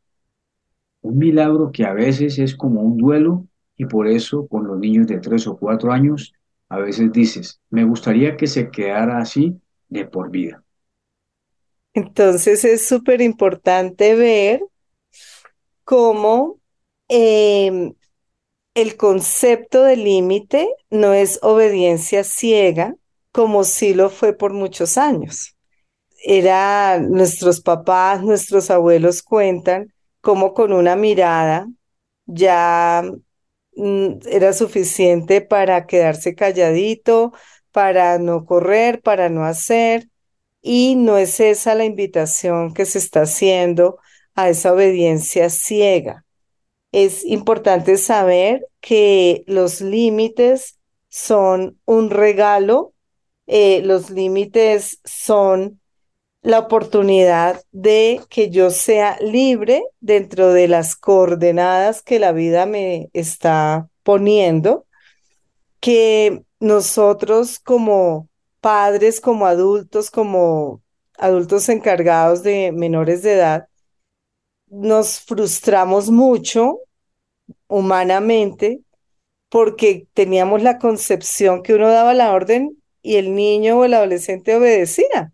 [1.01, 3.47] Un milagro que a veces es como un duelo
[3.77, 6.33] y por eso con los niños de tres o cuatro años
[6.67, 10.63] a veces dices, me gustaría que se quedara así de por vida.
[11.93, 14.61] Entonces es súper importante ver
[15.83, 16.59] cómo
[17.07, 17.93] em,
[18.75, 22.95] el concepto de límite no es obediencia ciega,
[23.31, 25.55] como sí lo fue por muchos años.
[26.23, 29.91] Era nuestros papás, nuestros abuelos cuentan
[30.21, 31.67] cómo con una mirada
[32.25, 33.03] ya
[33.75, 37.33] mm, era suficiente para quedarse calladito,
[37.71, 40.09] para no correr, para no hacer,
[40.61, 43.99] y no es esa la invitación que se está haciendo
[44.35, 46.25] a esa obediencia ciega.
[46.91, 52.93] Es importante saber que los límites son un regalo,
[53.47, 55.79] eh, los límites son
[56.41, 63.09] la oportunidad de que yo sea libre dentro de las coordenadas que la vida me
[63.13, 64.85] está poniendo,
[65.79, 68.29] que nosotros como
[68.61, 70.81] padres, como adultos, como
[71.17, 73.67] adultos encargados de menores de edad,
[74.67, 76.79] nos frustramos mucho
[77.67, 78.81] humanamente
[79.49, 84.55] porque teníamos la concepción que uno daba la orden y el niño o el adolescente
[84.55, 85.33] obedecía.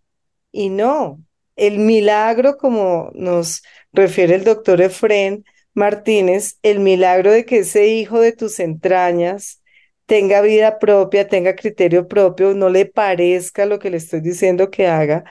[0.56, 1.22] Y no,
[1.54, 5.44] el milagro, como nos refiere el doctor Efren
[5.74, 9.62] Martínez, el milagro de que ese hijo de tus entrañas
[10.06, 14.86] tenga vida propia, tenga criterio propio, no le parezca lo que le estoy diciendo que
[14.86, 15.24] haga,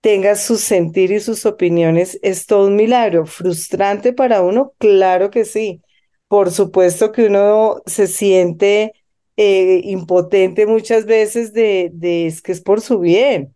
[0.00, 3.26] tenga su sentir y sus opiniones, es todo un milagro.
[3.26, 4.74] ¿Frustrante para uno?
[4.78, 5.82] Claro que sí.
[6.28, 8.92] Por supuesto que uno se siente
[9.36, 13.54] eh, impotente muchas veces de, de, es que es por su bien,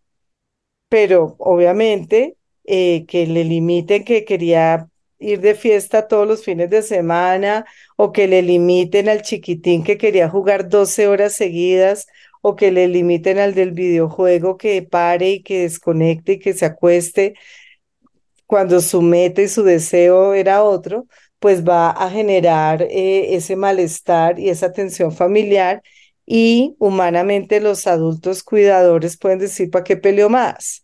[0.93, 6.83] pero obviamente eh, que le limiten que quería ir de fiesta todos los fines de
[6.83, 7.65] semana
[7.95, 12.05] o que le limiten al chiquitín que quería jugar 12 horas seguidas
[12.43, 16.65] o que le limiten al del videojuego que pare y que desconecte y que se
[16.65, 17.33] acueste
[18.45, 21.07] cuando su meta y su deseo era otro,
[21.39, 25.81] pues va a generar eh, ese malestar y esa tensión familiar
[26.23, 30.82] y humanamente los adultos cuidadores pueden decir, ¿para qué peleó más?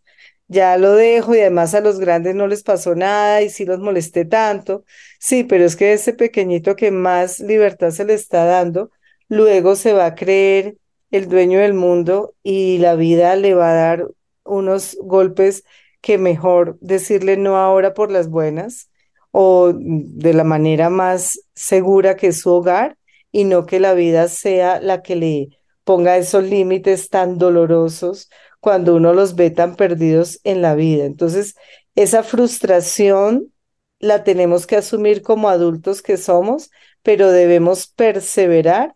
[0.50, 3.80] Ya lo dejo y además a los grandes no les pasó nada y sí los
[3.80, 4.84] molesté tanto.
[5.20, 8.91] Sí, pero es que ese pequeñito que más libertad se le está dando,
[9.28, 10.78] luego se va a creer
[11.12, 14.08] el dueño del mundo y la vida le va a dar
[14.43, 15.64] unos golpes
[16.02, 18.89] que mejor decirle no ahora por las buenas
[19.32, 22.97] o de la manera más segura que es su hogar
[23.32, 25.50] y no que la vida sea la que le
[25.84, 28.30] ponga esos límites tan dolorosos
[28.60, 31.05] cuando uno los ve tan perdidos en la vida.
[31.05, 31.55] Entonces,
[31.95, 33.53] esa frustración
[33.99, 36.72] la tenemos que asumir como adultos que somos,
[37.03, 38.95] pero debemos perseverar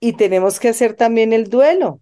[0.00, 2.00] y tenemos que hacer también el duelo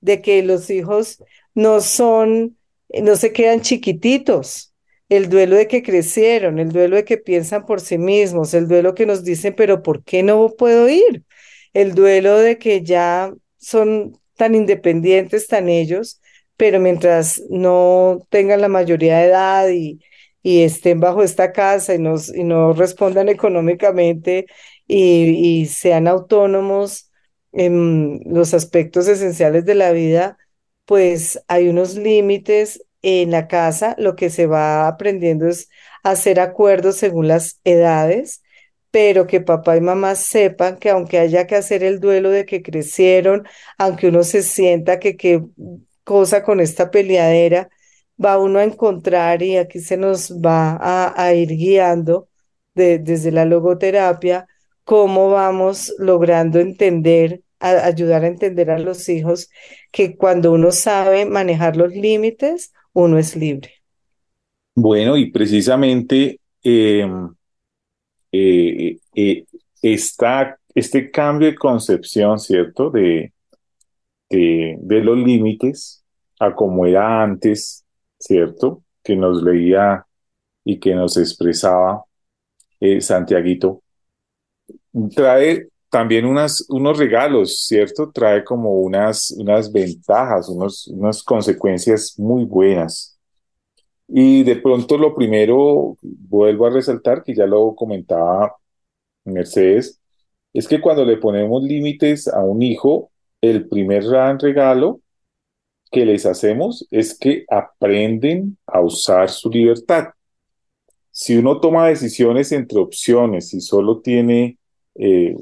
[0.00, 1.22] de que los hijos
[1.54, 2.58] no son,
[3.02, 4.74] no se quedan chiquititos,
[5.08, 8.94] el duelo de que crecieron, el duelo de que piensan por sí mismos, el duelo
[8.94, 11.24] que nos dicen, pero ¿por qué no puedo ir?
[11.72, 16.20] El duelo de que ya son tan independientes, tan ellos,
[16.56, 20.00] pero mientras no tengan la mayoría de edad y,
[20.42, 24.46] y estén bajo esta casa y, nos, y no respondan económicamente
[24.86, 27.10] y, y sean autónomos,
[27.52, 30.38] en los aspectos esenciales de la vida,
[30.86, 35.68] pues hay unos límites en la casa, lo que se va aprendiendo es
[36.02, 38.42] hacer acuerdos según las edades,
[38.90, 42.62] pero que papá y mamá sepan que aunque haya que hacer el duelo de que
[42.62, 43.46] crecieron,
[43.78, 45.16] aunque uno se sienta que
[46.04, 47.68] cosa con esta peleadera,
[48.22, 52.28] va uno a encontrar y aquí se nos va a, ir guiando
[52.74, 54.46] desde la logoterapia,
[54.84, 59.48] cómo vamos logrando entender ayudar a entender a los hijos
[59.90, 63.70] que cuando uno sabe manejar los límites, uno es libre.
[64.74, 67.30] Bueno, y precisamente em,
[68.32, 69.44] eh, eh,
[69.80, 72.90] está este cambio de concepción, ¿cierto?
[72.90, 73.32] De,
[74.34, 76.04] de, los límites
[76.40, 77.84] a como era antes,
[78.18, 78.82] ¿cierto?
[79.02, 80.06] Que nos leía
[80.64, 82.04] y que nos expresaba
[82.80, 83.82] eh, Santiaguito,
[85.14, 88.10] trae también unas, unos regalos, ¿cierto?
[88.12, 93.18] Trae como unas, unas ventajas, unos, unas consecuencias muy buenas.
[94.08, 98.56] Y de pronto lo primero, vuelvo a resaltar, que ya lo comentaba
[99.24, 100.00] Mercedes,
[100.52, 103.10] es que cuando le ponemos límites a un hijo,
[103.50, 105.00] el primer gran regalo
[105.90, 110.08] que les hacemos es que aprenden a usar su libertad.
[111.10, 114.58] Si uno toma decisiones entre opciones y solo tiene
[114.96, 115.36] eh,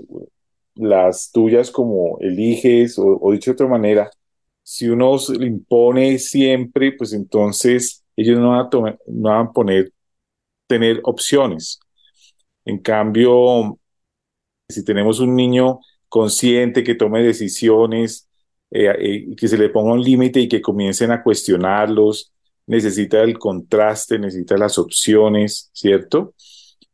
[0.75, 4.11] las tuyas como eliges, o, dicho de otra manera,
[4.63, 9.93] si uno se impone siempre, pues entonces ellos no van a, poner,
[10.67, 11.81] tener opciones.
[12.65, 13.79] En cambio,
[14.69, 15.81] si tenemos un niño
[16.13, 18.29] consciente que tome decisiones,
[18.71, 22.35] eh, eh, que se le ponga un límite y que comiencen a cuestionarlos,
[22.67, 26.35] necesita el contraste, necesita las opciones, ¿cierto?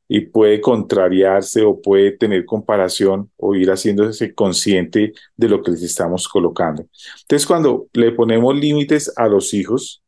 [0.07, 5.83] Y puede contrariarse o puede tener comparación o ir haciéndose consciente de lo que les
[5.83, 6.87] estamos colocando.
[7.23, 10.01] Entonces, cuando le ponemos límites a los hijos,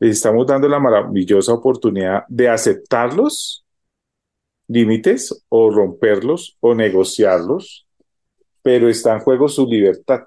[0.00, 3.66] les estamos dando la maravillosa oportunidad de aceptarlos,
[4.68, 7.86] límites, o romperlos, o negociarlos,
[8.62, 10.22] pero está en juego su libertad.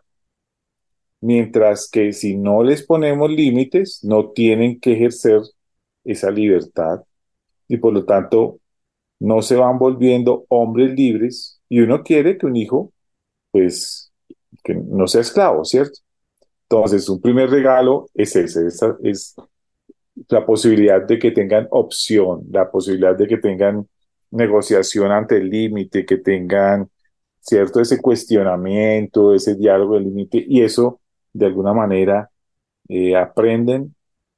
[1.22, 5.42] Mientras que si no les ponemos límites, no tienen que ejercer
[6.04, 7.02] esa libertad.
[7.68, 8.60] Y por lo tanto
[9.20, 11.62] no se van volviendo hombres libres.
[11.70, 12.94] Y uno quiere que un hijo,
[13.52, 14.12] pues,
[14.64, 16.00] que no sea esclavo, ¿cierto?
[16.70, 18.68] Entonces, un primer regalo es ese,
[19.04, 19.36] es
[20.30, 23.88] la posibilidad de que tengan opción, la posibilidad de que tengan
[24.32, 26.90] negociación ante el límite, que tengan,
[27.46, 27.80] ¿cierto?
[27.80, 31.00] Ese cuestionamiento, ese diálogo del límite, y eso
[31.32, 32.30] de alguna manera
[32.90, 33.96] eh, aprenden,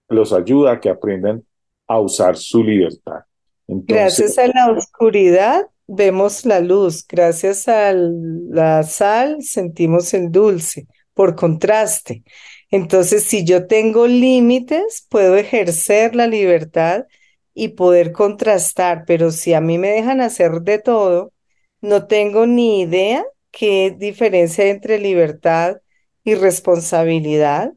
[0.09, 1.43] los ayuda a que aprendan
[1.87, 3.21] a usar su libertad.
[3.67, 11.35] gracias a la oscuridad vemos la luz, gracias a la sal sentimos el dulce, por
[11.35, 12.23] contraste.
[12.69, 17.05] Entonces, si yo tengo límites, puedo ejercer la libertad
[17.53, 21.31] y poder contrastar, pero si a mí me dejan hacer de todo,
[21.81, 25.77] no tengo ni idea qué diferencia entre libertad
[26.23, 27.73] y responsabilidad.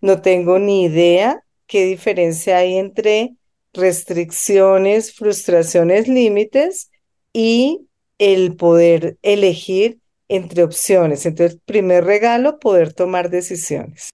[0.00, 3.34] No tengo ni idea qué diferencia hay entre
[3.72, 6.90] restricciones, frustraciones, límites
[7.32, 7.88] y
[8.18, 9.98] el poder elegir
[10.28, 11.26] entre opciones.
[11.26, 14.10] Entonces, primer regalo, poder tomar decisiones.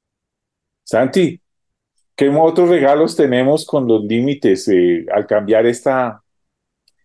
[0.84, 1.40] Santi,
[2.16, 6.22] ¿qué otros regalos tenemos con los límites eh, al cambiar esta,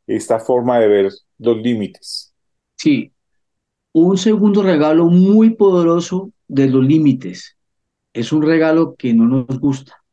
[0.08, 2.34] esta forma de ver los límites?
[2.76, 3.12] Sí,
[3.94, 7.58] un segundo regalo muy poderoso de los límites.
[8.14, 10.04] Es un regalo que no nos gusta,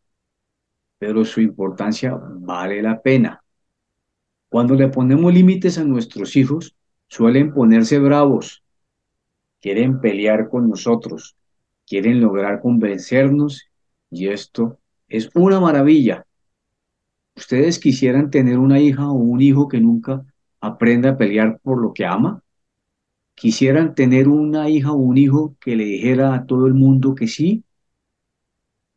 [0.98, 3.42] pero su importancia vale la pena.
[4.48, 6.76] Cuando le ponemos límites a nuestros hijos,
[7.08, 8.62] suelen ponerse bravos,
[9.60, 11.36] quieren pelear con nosotros,
[11.86, 13.68] quieren lograr convencernos
[14.10, 16.26] y esto es una maravilla.
[17.34, 20.24] ¿Ustedes quisieran tener una hija o un hijo que nunca
[20.62, 22.42] aprenda a pelear por lo que ama?
[23.34, 27.26] quisieran tener una hija o un hijo que le dijera a todo el mundo que
[27.26, 27.64] sí,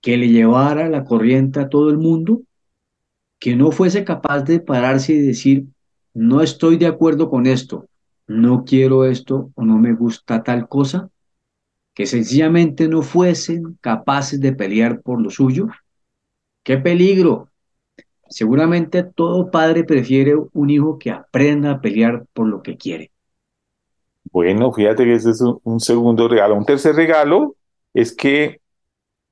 [0.01, 2.41] que le llevara la corriente a todo el mundo,
[3.39, 5.66] que no fuese capaz de pararse y decir,
[6.13, 7.88] no estoy de acuerdo con esto,
[8.28, 11.09] no quiero esto o no me gusta tal cosa,
[11.93, 15.68] que sencillamente no fuesen capaces de pelear por lo suyo.
[16.63, 17.49] ¡Qué peligro!
[18.30, 23.11] Seguramente todo padre prefiere un hijo que aprenda a pelear por lo que quiere.
[24.32, 26.55] Bueno, fíjate que ese es un, segundo regalo.
[26.55, 27.55] Un tercer regalo
[27.93, 28.59] es que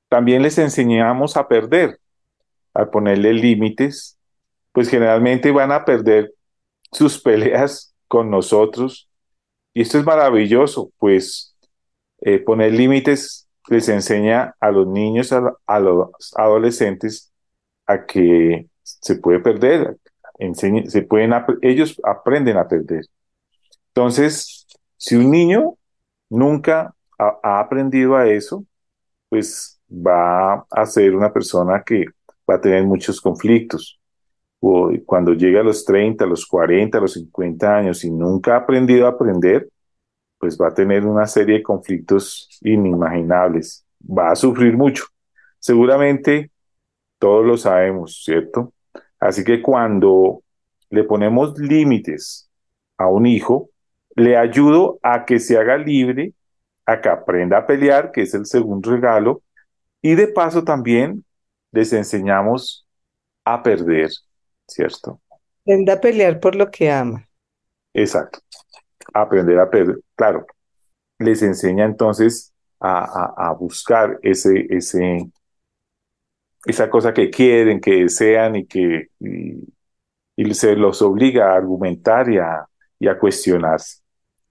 [0.08, 1.98] también les enseñamos a perder,
[2.72, 4.16] a ponerle límites,
[4.72, 6.32] pues generalmente van a perder
[6.92, 9.08] sus peleas con nosotros.
[9.74, 11.56] Y esto es maravilloso, pues
[12.20, 17.32] eh, poner límites les enseña a los niños, a, los adolescentes,
[17.86, 18.68] a que
[19.04, 19.98] se puede perder,
[20.86, 23.04] se pueden, ellos aprenden a perder.
[23.88, 25.74] Entonces, si un niño
[26.30, 28.64] nunca ha, aprendido a eso,
[29.28, 32.06] pues va a ser una persona que
[32.50, 34.00] va a tener muchos conflictos.
[34.60, 38.54] O cuando llega a los 30, a los 40, a los 50 años y nunca
[38.54, 39.68] ha aprendido a aprender,
[40.38, 43.84] pues va a tener una serie de conflictos inimaginables.
[44.00, 45.04] Va a sufrir mucho.
[45.58, 46.50] Seguramente
[47.18, 48.72] todos lo sabemos, ¿cierto?
[49.24, 50.42] Así que cuando
[50.90, 52.50] le ponemos límites
[52.98, 53.70] a un hijo,
[54.16, 56.34] le ayudo a que se haga libre,
[56.84, 59.42] a que aprenda a pelear, que es el segundo regalo,
[60.02, 61.24] y de paso también
[61.72, 62.86] les enseñamos
[63.46, 64.10] a perder,
[64.68, 65.22] ¿cierto?
[65.62, 67.26] Aprenda a pelear por lo que ama.
[67.94, 68.40] Exacto.
[69.14, 70.46] Aprender a perder, claro.
[71.18, 75.30] Les enseña entonces a, buscar ese, ese,
[76.66, 82.38] esa cosa que quieren, que desean y que y, se los obliga a argumentar y
[82.38, 82.66] a,
[82.98, 84.02] y cuestionarse.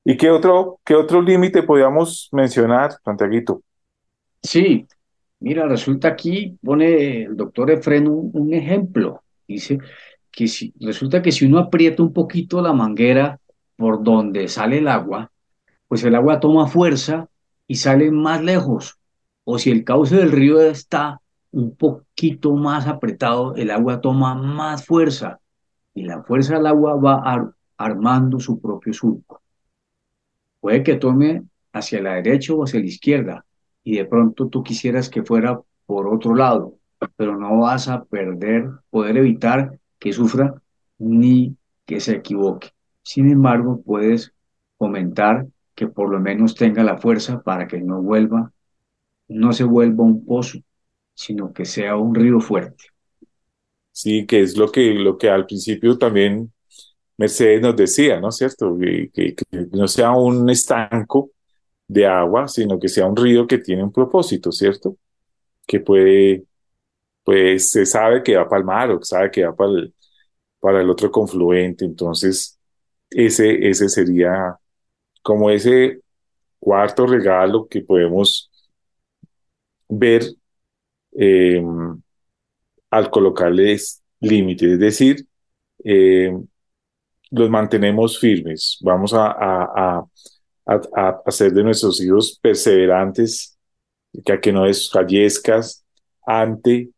[0.05, 3.61] ¿Y qué otro, qué otro límite podríamos mencionar, Santiaguito?
[4.41, 4.85] Sí,
[5.39, 9.23] mira, resulta aquí, pone el doctor Efren un, ejemplo.
[9.47, 9.79] Dice
[10.29, 13.39] que si, resulta que si uno aprieta un poquito la manguera
[13.77, 15.31] por donde sale el agua,
[15.87, 17.29] pues el agua toma fuerza
[17.65, 18.97] y sale más lejos.
[19.45, 21.21] O si el cauce del río está
[21.53, 25.39] un poquito más apretado, el agua toma más fuerza
[25.93, 29.41] y la fuerza del agua va armando su propio surco.
[30.59, 33.45] Puede que tome hacia la derecha o hacia la izquierda
[33.83, 36.79] y de pronto tú quisieras que fuera por otro lado,
[37.15, 40.55] pero no vas a perder, poder evitar que sufra
[40.97, 42.69] ni que se equivoque.
[43.03, 44.33] Sin embargo, puedes
[44.77, 45.45] comentar
[45.75, 48.51] que por lo menos tenga la fuerza para que no vuelva,
[49.27, 50.59] no se vuelva un pozo,
[51.23, 52.85] sino que sea un río fuerte.
[53.91, 56.51] Sí, que es lo que, lo que al principio también
[57.17, 58.77] Mercedes nos decía, ¿no es cierto?
[58.77, 59.35] Que, que,
[59.71, 61.31] no sea un estanco
[61.87, 64.97] de agua, sino que sea un río que tiene un propósito, ¿cierto?
[65.65, 66.45] Que puede,
[67.23, 69.93] pues se sabe que va para el mar o que sabe que va para el,
[70.59, 71.85] para el otro confluente.
[71.85, 72.59] Entonces,
[73.09, 74.57] ese, ese sería
[75.21, 76.01] como ese
[76.59, 78.51] cuarto regalo que podemos
[79.89, 80.23] ver
[81.15, 82.01] em,
[82.89, 85.27] al colocarles límites, es decir,
[85.83, 86.45] em,
[87.31, 90.05] los mantenemos firmes, vamos a, a,
[90.65, 93.57] a, hacer de nuestros hijos perseverantes,
[94.23, 95.83] que, que no desfallezcas
[96.25, 96.91] ante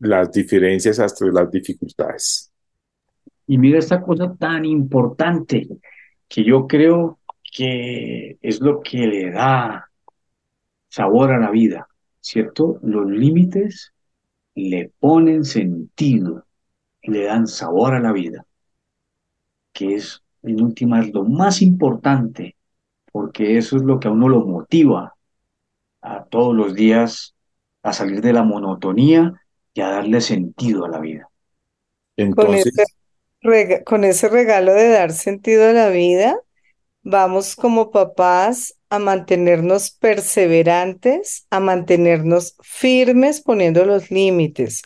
[0.00, 2.52] las diferencias hasta las dificultades.
[3.46, 5.68] Y mira esta cosa tan importante
[6.28, 7.20] que yo creo
[7.56, 9.88] que es lo que le da
[10.88, 11.88] sabor a la vida,
[12.26, 12.80] ¿cierto?
[12.82, 13.92] Los límites
[14.56, 16.44] le ponen sentido
[17.00, 18.44] y le dan sabor a la vida,
[19.72, 22.56] que es en última es lo más importante,
[23.12, 25.14] porque eso es lo que a uno lo motiva
[26.02, 27.36] a todos los días
[27.84, 29.40] a salir de la monotonía
[29.72, 31.30] y a darle sentido a la vida.
[32.16, 32.74] Entonces,
[33.84, 36.36] con ese regalo de dar sentido a la vida,
[37.02, 44.82] vamos como papás a mantenernos perseverantes, a mantenernos firmes poniendo los límites.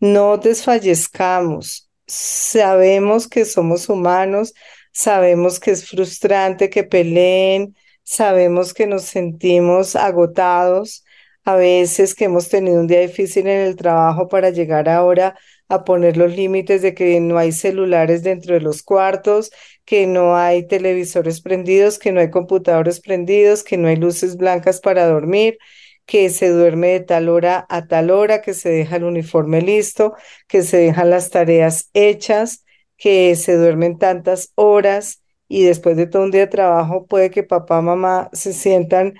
[0.00, 1.90] No desfallezcamos.
[2.06, 4.54] Sabemos que somos humanos,
[4.92, 11.04] sabemos que es frustrante que peleen, sabemos que nos sentimos agotados,
[11.44, 15.36] a veces que hemos tenido un día difícil en el trabajo para llegar ahora
[15.68, 19.50] a poner los límites de que no hay celulares dentro de los cuartos,
[19.84, 24.80] que no hay televisores prendidos, que no hay computadores prendidos, que no hay luces blancas
[24.80, 25.58] para dormir,
[26.06, 30.14] que se duerme de tal hora a tal hora, que se deja el uniforme listo,
[30.48, 32.64] que se dejan las tareas hechas,
[32.96, 37.42] que se duermen tantas horas y después de todo un día de trabajo puede que
[37.42, 39.14] papá, mamá se sientan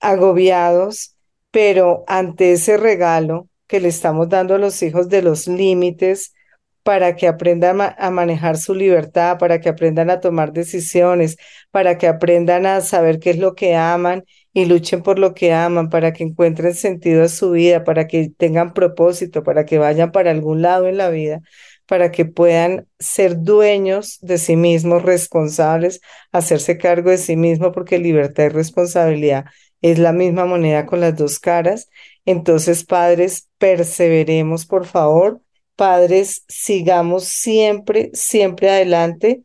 [0.00, 1.16] agobiados,
[1.50, 6.34] pero ante ese regalo que le estamos dando a los hijos de los límites
[6.82, 11.36] para que aprendan a, manejar su libertad, para que aprendan a tomar decisiones,
[11.70, 15.52] para que aprendan a saber qué es lo que aman y luchen por lo que
[15.52, 20.10] aman, para que encuentren sentido a su vida, para que tengan propósito, para que vayan
[20.10, 21.40] para algún lado en la vida,
[21.86, 26.00] para que puedan ser dueños de sí mismos, responsables,
[26.32, 29.44] hacerse cargo de sí mismos, porque libertad y responsabilidad
[29.82, 31.88] es la misma moneda con las dos caras.
[32.24, 35.40] Entonces, padres, perseveremos, por favor.
[35.76, 39.42] Padres, sigamos siempre, siempre adelante,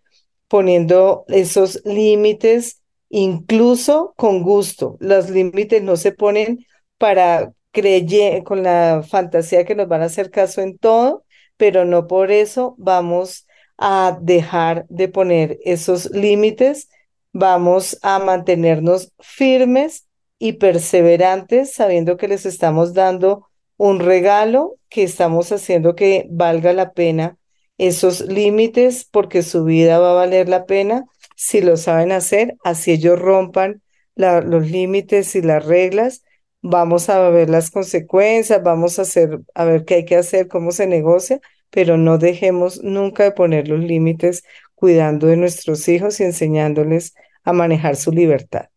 [0.48, 4.98] poniendo esos límites, incluso con gusto.
[5.00, 6.66] Los límites no se ponen
[6.98, 11.26] para creer con la fantasía que nos van a hacer caso en todo,
[11.58, 16.90] pero no por eso vamos a dejar de poner esos límites,
[17.34, 20.06] vamos a mantenernos firmes
[20.46, 26.94] y perseverantes, sabiendo que les estamos dando un regalo, que estamos haciendo que valga la
[26.94, 27.38] pena
[27.80, 32.92] esos límites, porque su vida va a valer la pena si lo saben hacer, así
[32.92, 33.82] ellos rompan
[34.16, 36.24] los límites y las reglas.
[36.62, 40.72] Vamos a ver las consecuencias, vamos a hacer, a ver qué hay que hacer, cómo
[40.72, 41.40] se negocia,
[41.72, 44.44] pero no dejemos nunca de poner los límites
[44.76, 48.68] cuidando de nuestros hijos y enseñándoles a manejar su libertad.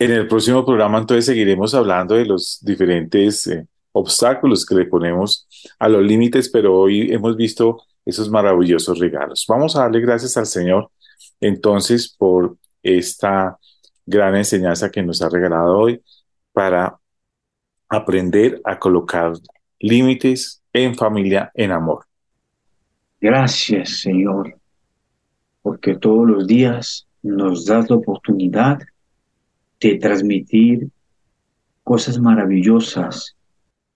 [0.00, 5.46] En el próximo programa entonces seguiremos hablando de los diferentes eh, obstáculos que le ponemos
[5.78, 9.44] a los límites, pero hoy hemos visto esos maravillosos regalos.
[9.46, 10.90] Vamos a darle gracias al Señor
[11.38, 13.58] entonces por esta
[14.06, 16.02] gran enseñanza que nos ha regalado hoy
[16.54, 16.98] para
[17.86, 19.34] aprender a colocar
[19.80, 22.06] límites en familia, en amor.
[23.20, 24.56] Gracias, Señor,
[25.60, 28.78] porque todos los días nos das la oportunidad
[29.80, 30.88] de transmitir
[31.82, 33.36] cosas maravillosas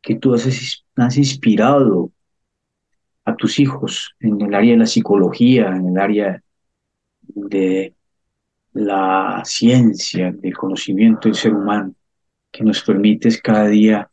[0.01, 2.11] que tú has, has inspirado
[3.25, 6.43] a tus hijos en el área de la psicología, en el área
[7.23, 7.95] de
[8.73, 11.95] la ciencia, del conocimiento del ser humano,
[12.51, 14.11] que nos permites cada día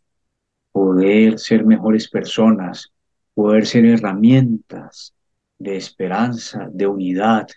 [0.71, 2.91] poder ser mejores personas,
[3.33, 5.13] poder ser herramientas
[5.57, 7.47] de esperanza, de unidad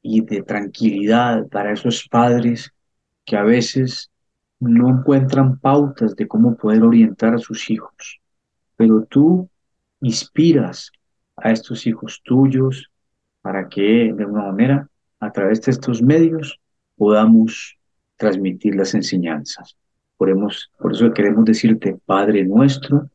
[0.00, 2.72] y de tranquilidad para esos padres
[3.24, 4.10] que a veces
[4.60, 8.20] no encuentran pautas de cómo poder orientar a sus hijos.
[8.76, 9.48] Pero tú
[10.00, 10.92] inspiras
[11.36, 12.90] a estos hijos tuyos
[13.40, 16.60] para que de alguna manera a través de estos medios
[16.96, 17.76] podamos
[18.16, 19.76] transmitir las enseñanzas.
[20.16, 20.30] Por,
[20.92, 23.10] eso queremos decirte, Padre nuestro,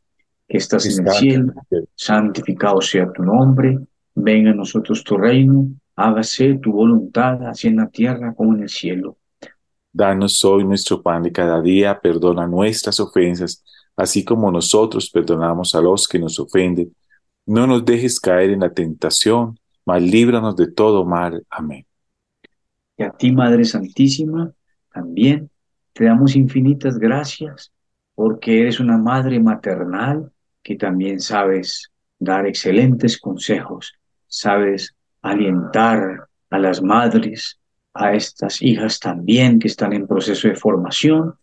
[0.48, 1.54] que estás en el cielo,
[1.96, 3.80] santificado sea tu nombre,
[4.16, 8.70] venga a nosotros tu reino, hágase tu voluntad, así en la tierra como en el
[8.70, 9.18] cielo.
[9.92, 13.64] Danos hoy nuestro pan de cada día, perdona nuestras ofensas,
[13.96, 16.96] así como nosotros perdonamos a los que nos ofenden.
[17.46, 21.46] No nos dejes caer en la tentación, mas líbranos de todo mal.
[21.50, 21.86] Amén.
[22.98, 24.52] Y a ti, Madre Santísima,
[24.92, 25.50] también
[25.94, 27.72] te damos infinitas gracias
[28.16, 30.32] porque eres una madre maternal
[30.64, 33.94] que también sabes dar excelentes consejos,
[34.28, 37.60] sabes alientar a las madres,
[37.98, 41.34] a estas hijas también que están en proceso de formación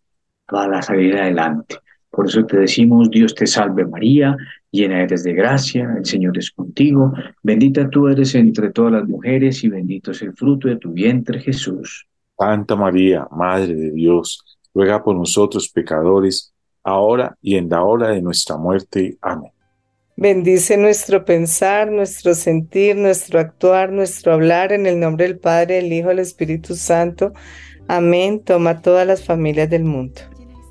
[0.46, 1.76] para salir adelante.
[2.10, 4.36] Por eso te decimos, Dios te salve María,
[4.70, 9.64] llena eres de gracia, el Señor es contigo, bendita tú eres entre todas las mujeres
[9.64, 12.06] y bendito es el fruto de tu vientre Jesús.
[12.38, 16.52] Santa María, Madre de Dios, ruega por nosotros pecadores,
[16.84, 19.16] ahora y en la hora de nuestra muerte.
[19.20, 19.53] Amén.
[20.16, 25.92] Bendice nuestro pensar, nuestro sentir, nuestro actuar, nuestro hablar en el nombre del Padre, del
[25.92, 27.32] Hijo, del Espíritu Santo.
[27.88, 28.40] Amén.
[28.44, 30.20] Toma todas las familias del mundo.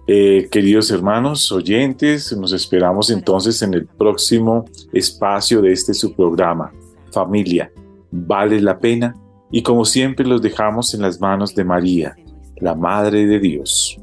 [0.07, 6.73] Eh, queridos hermanos oyentes, nos esperamos entonces en el próximo espacio de este su programa,
[7.11, 7.71] Familia,
[8.11, 9.15] vale la pena
[9.51, 12.15] y como siempre los dejamos en las manos de María,
[12.57, 13.97] la Madre de Dios.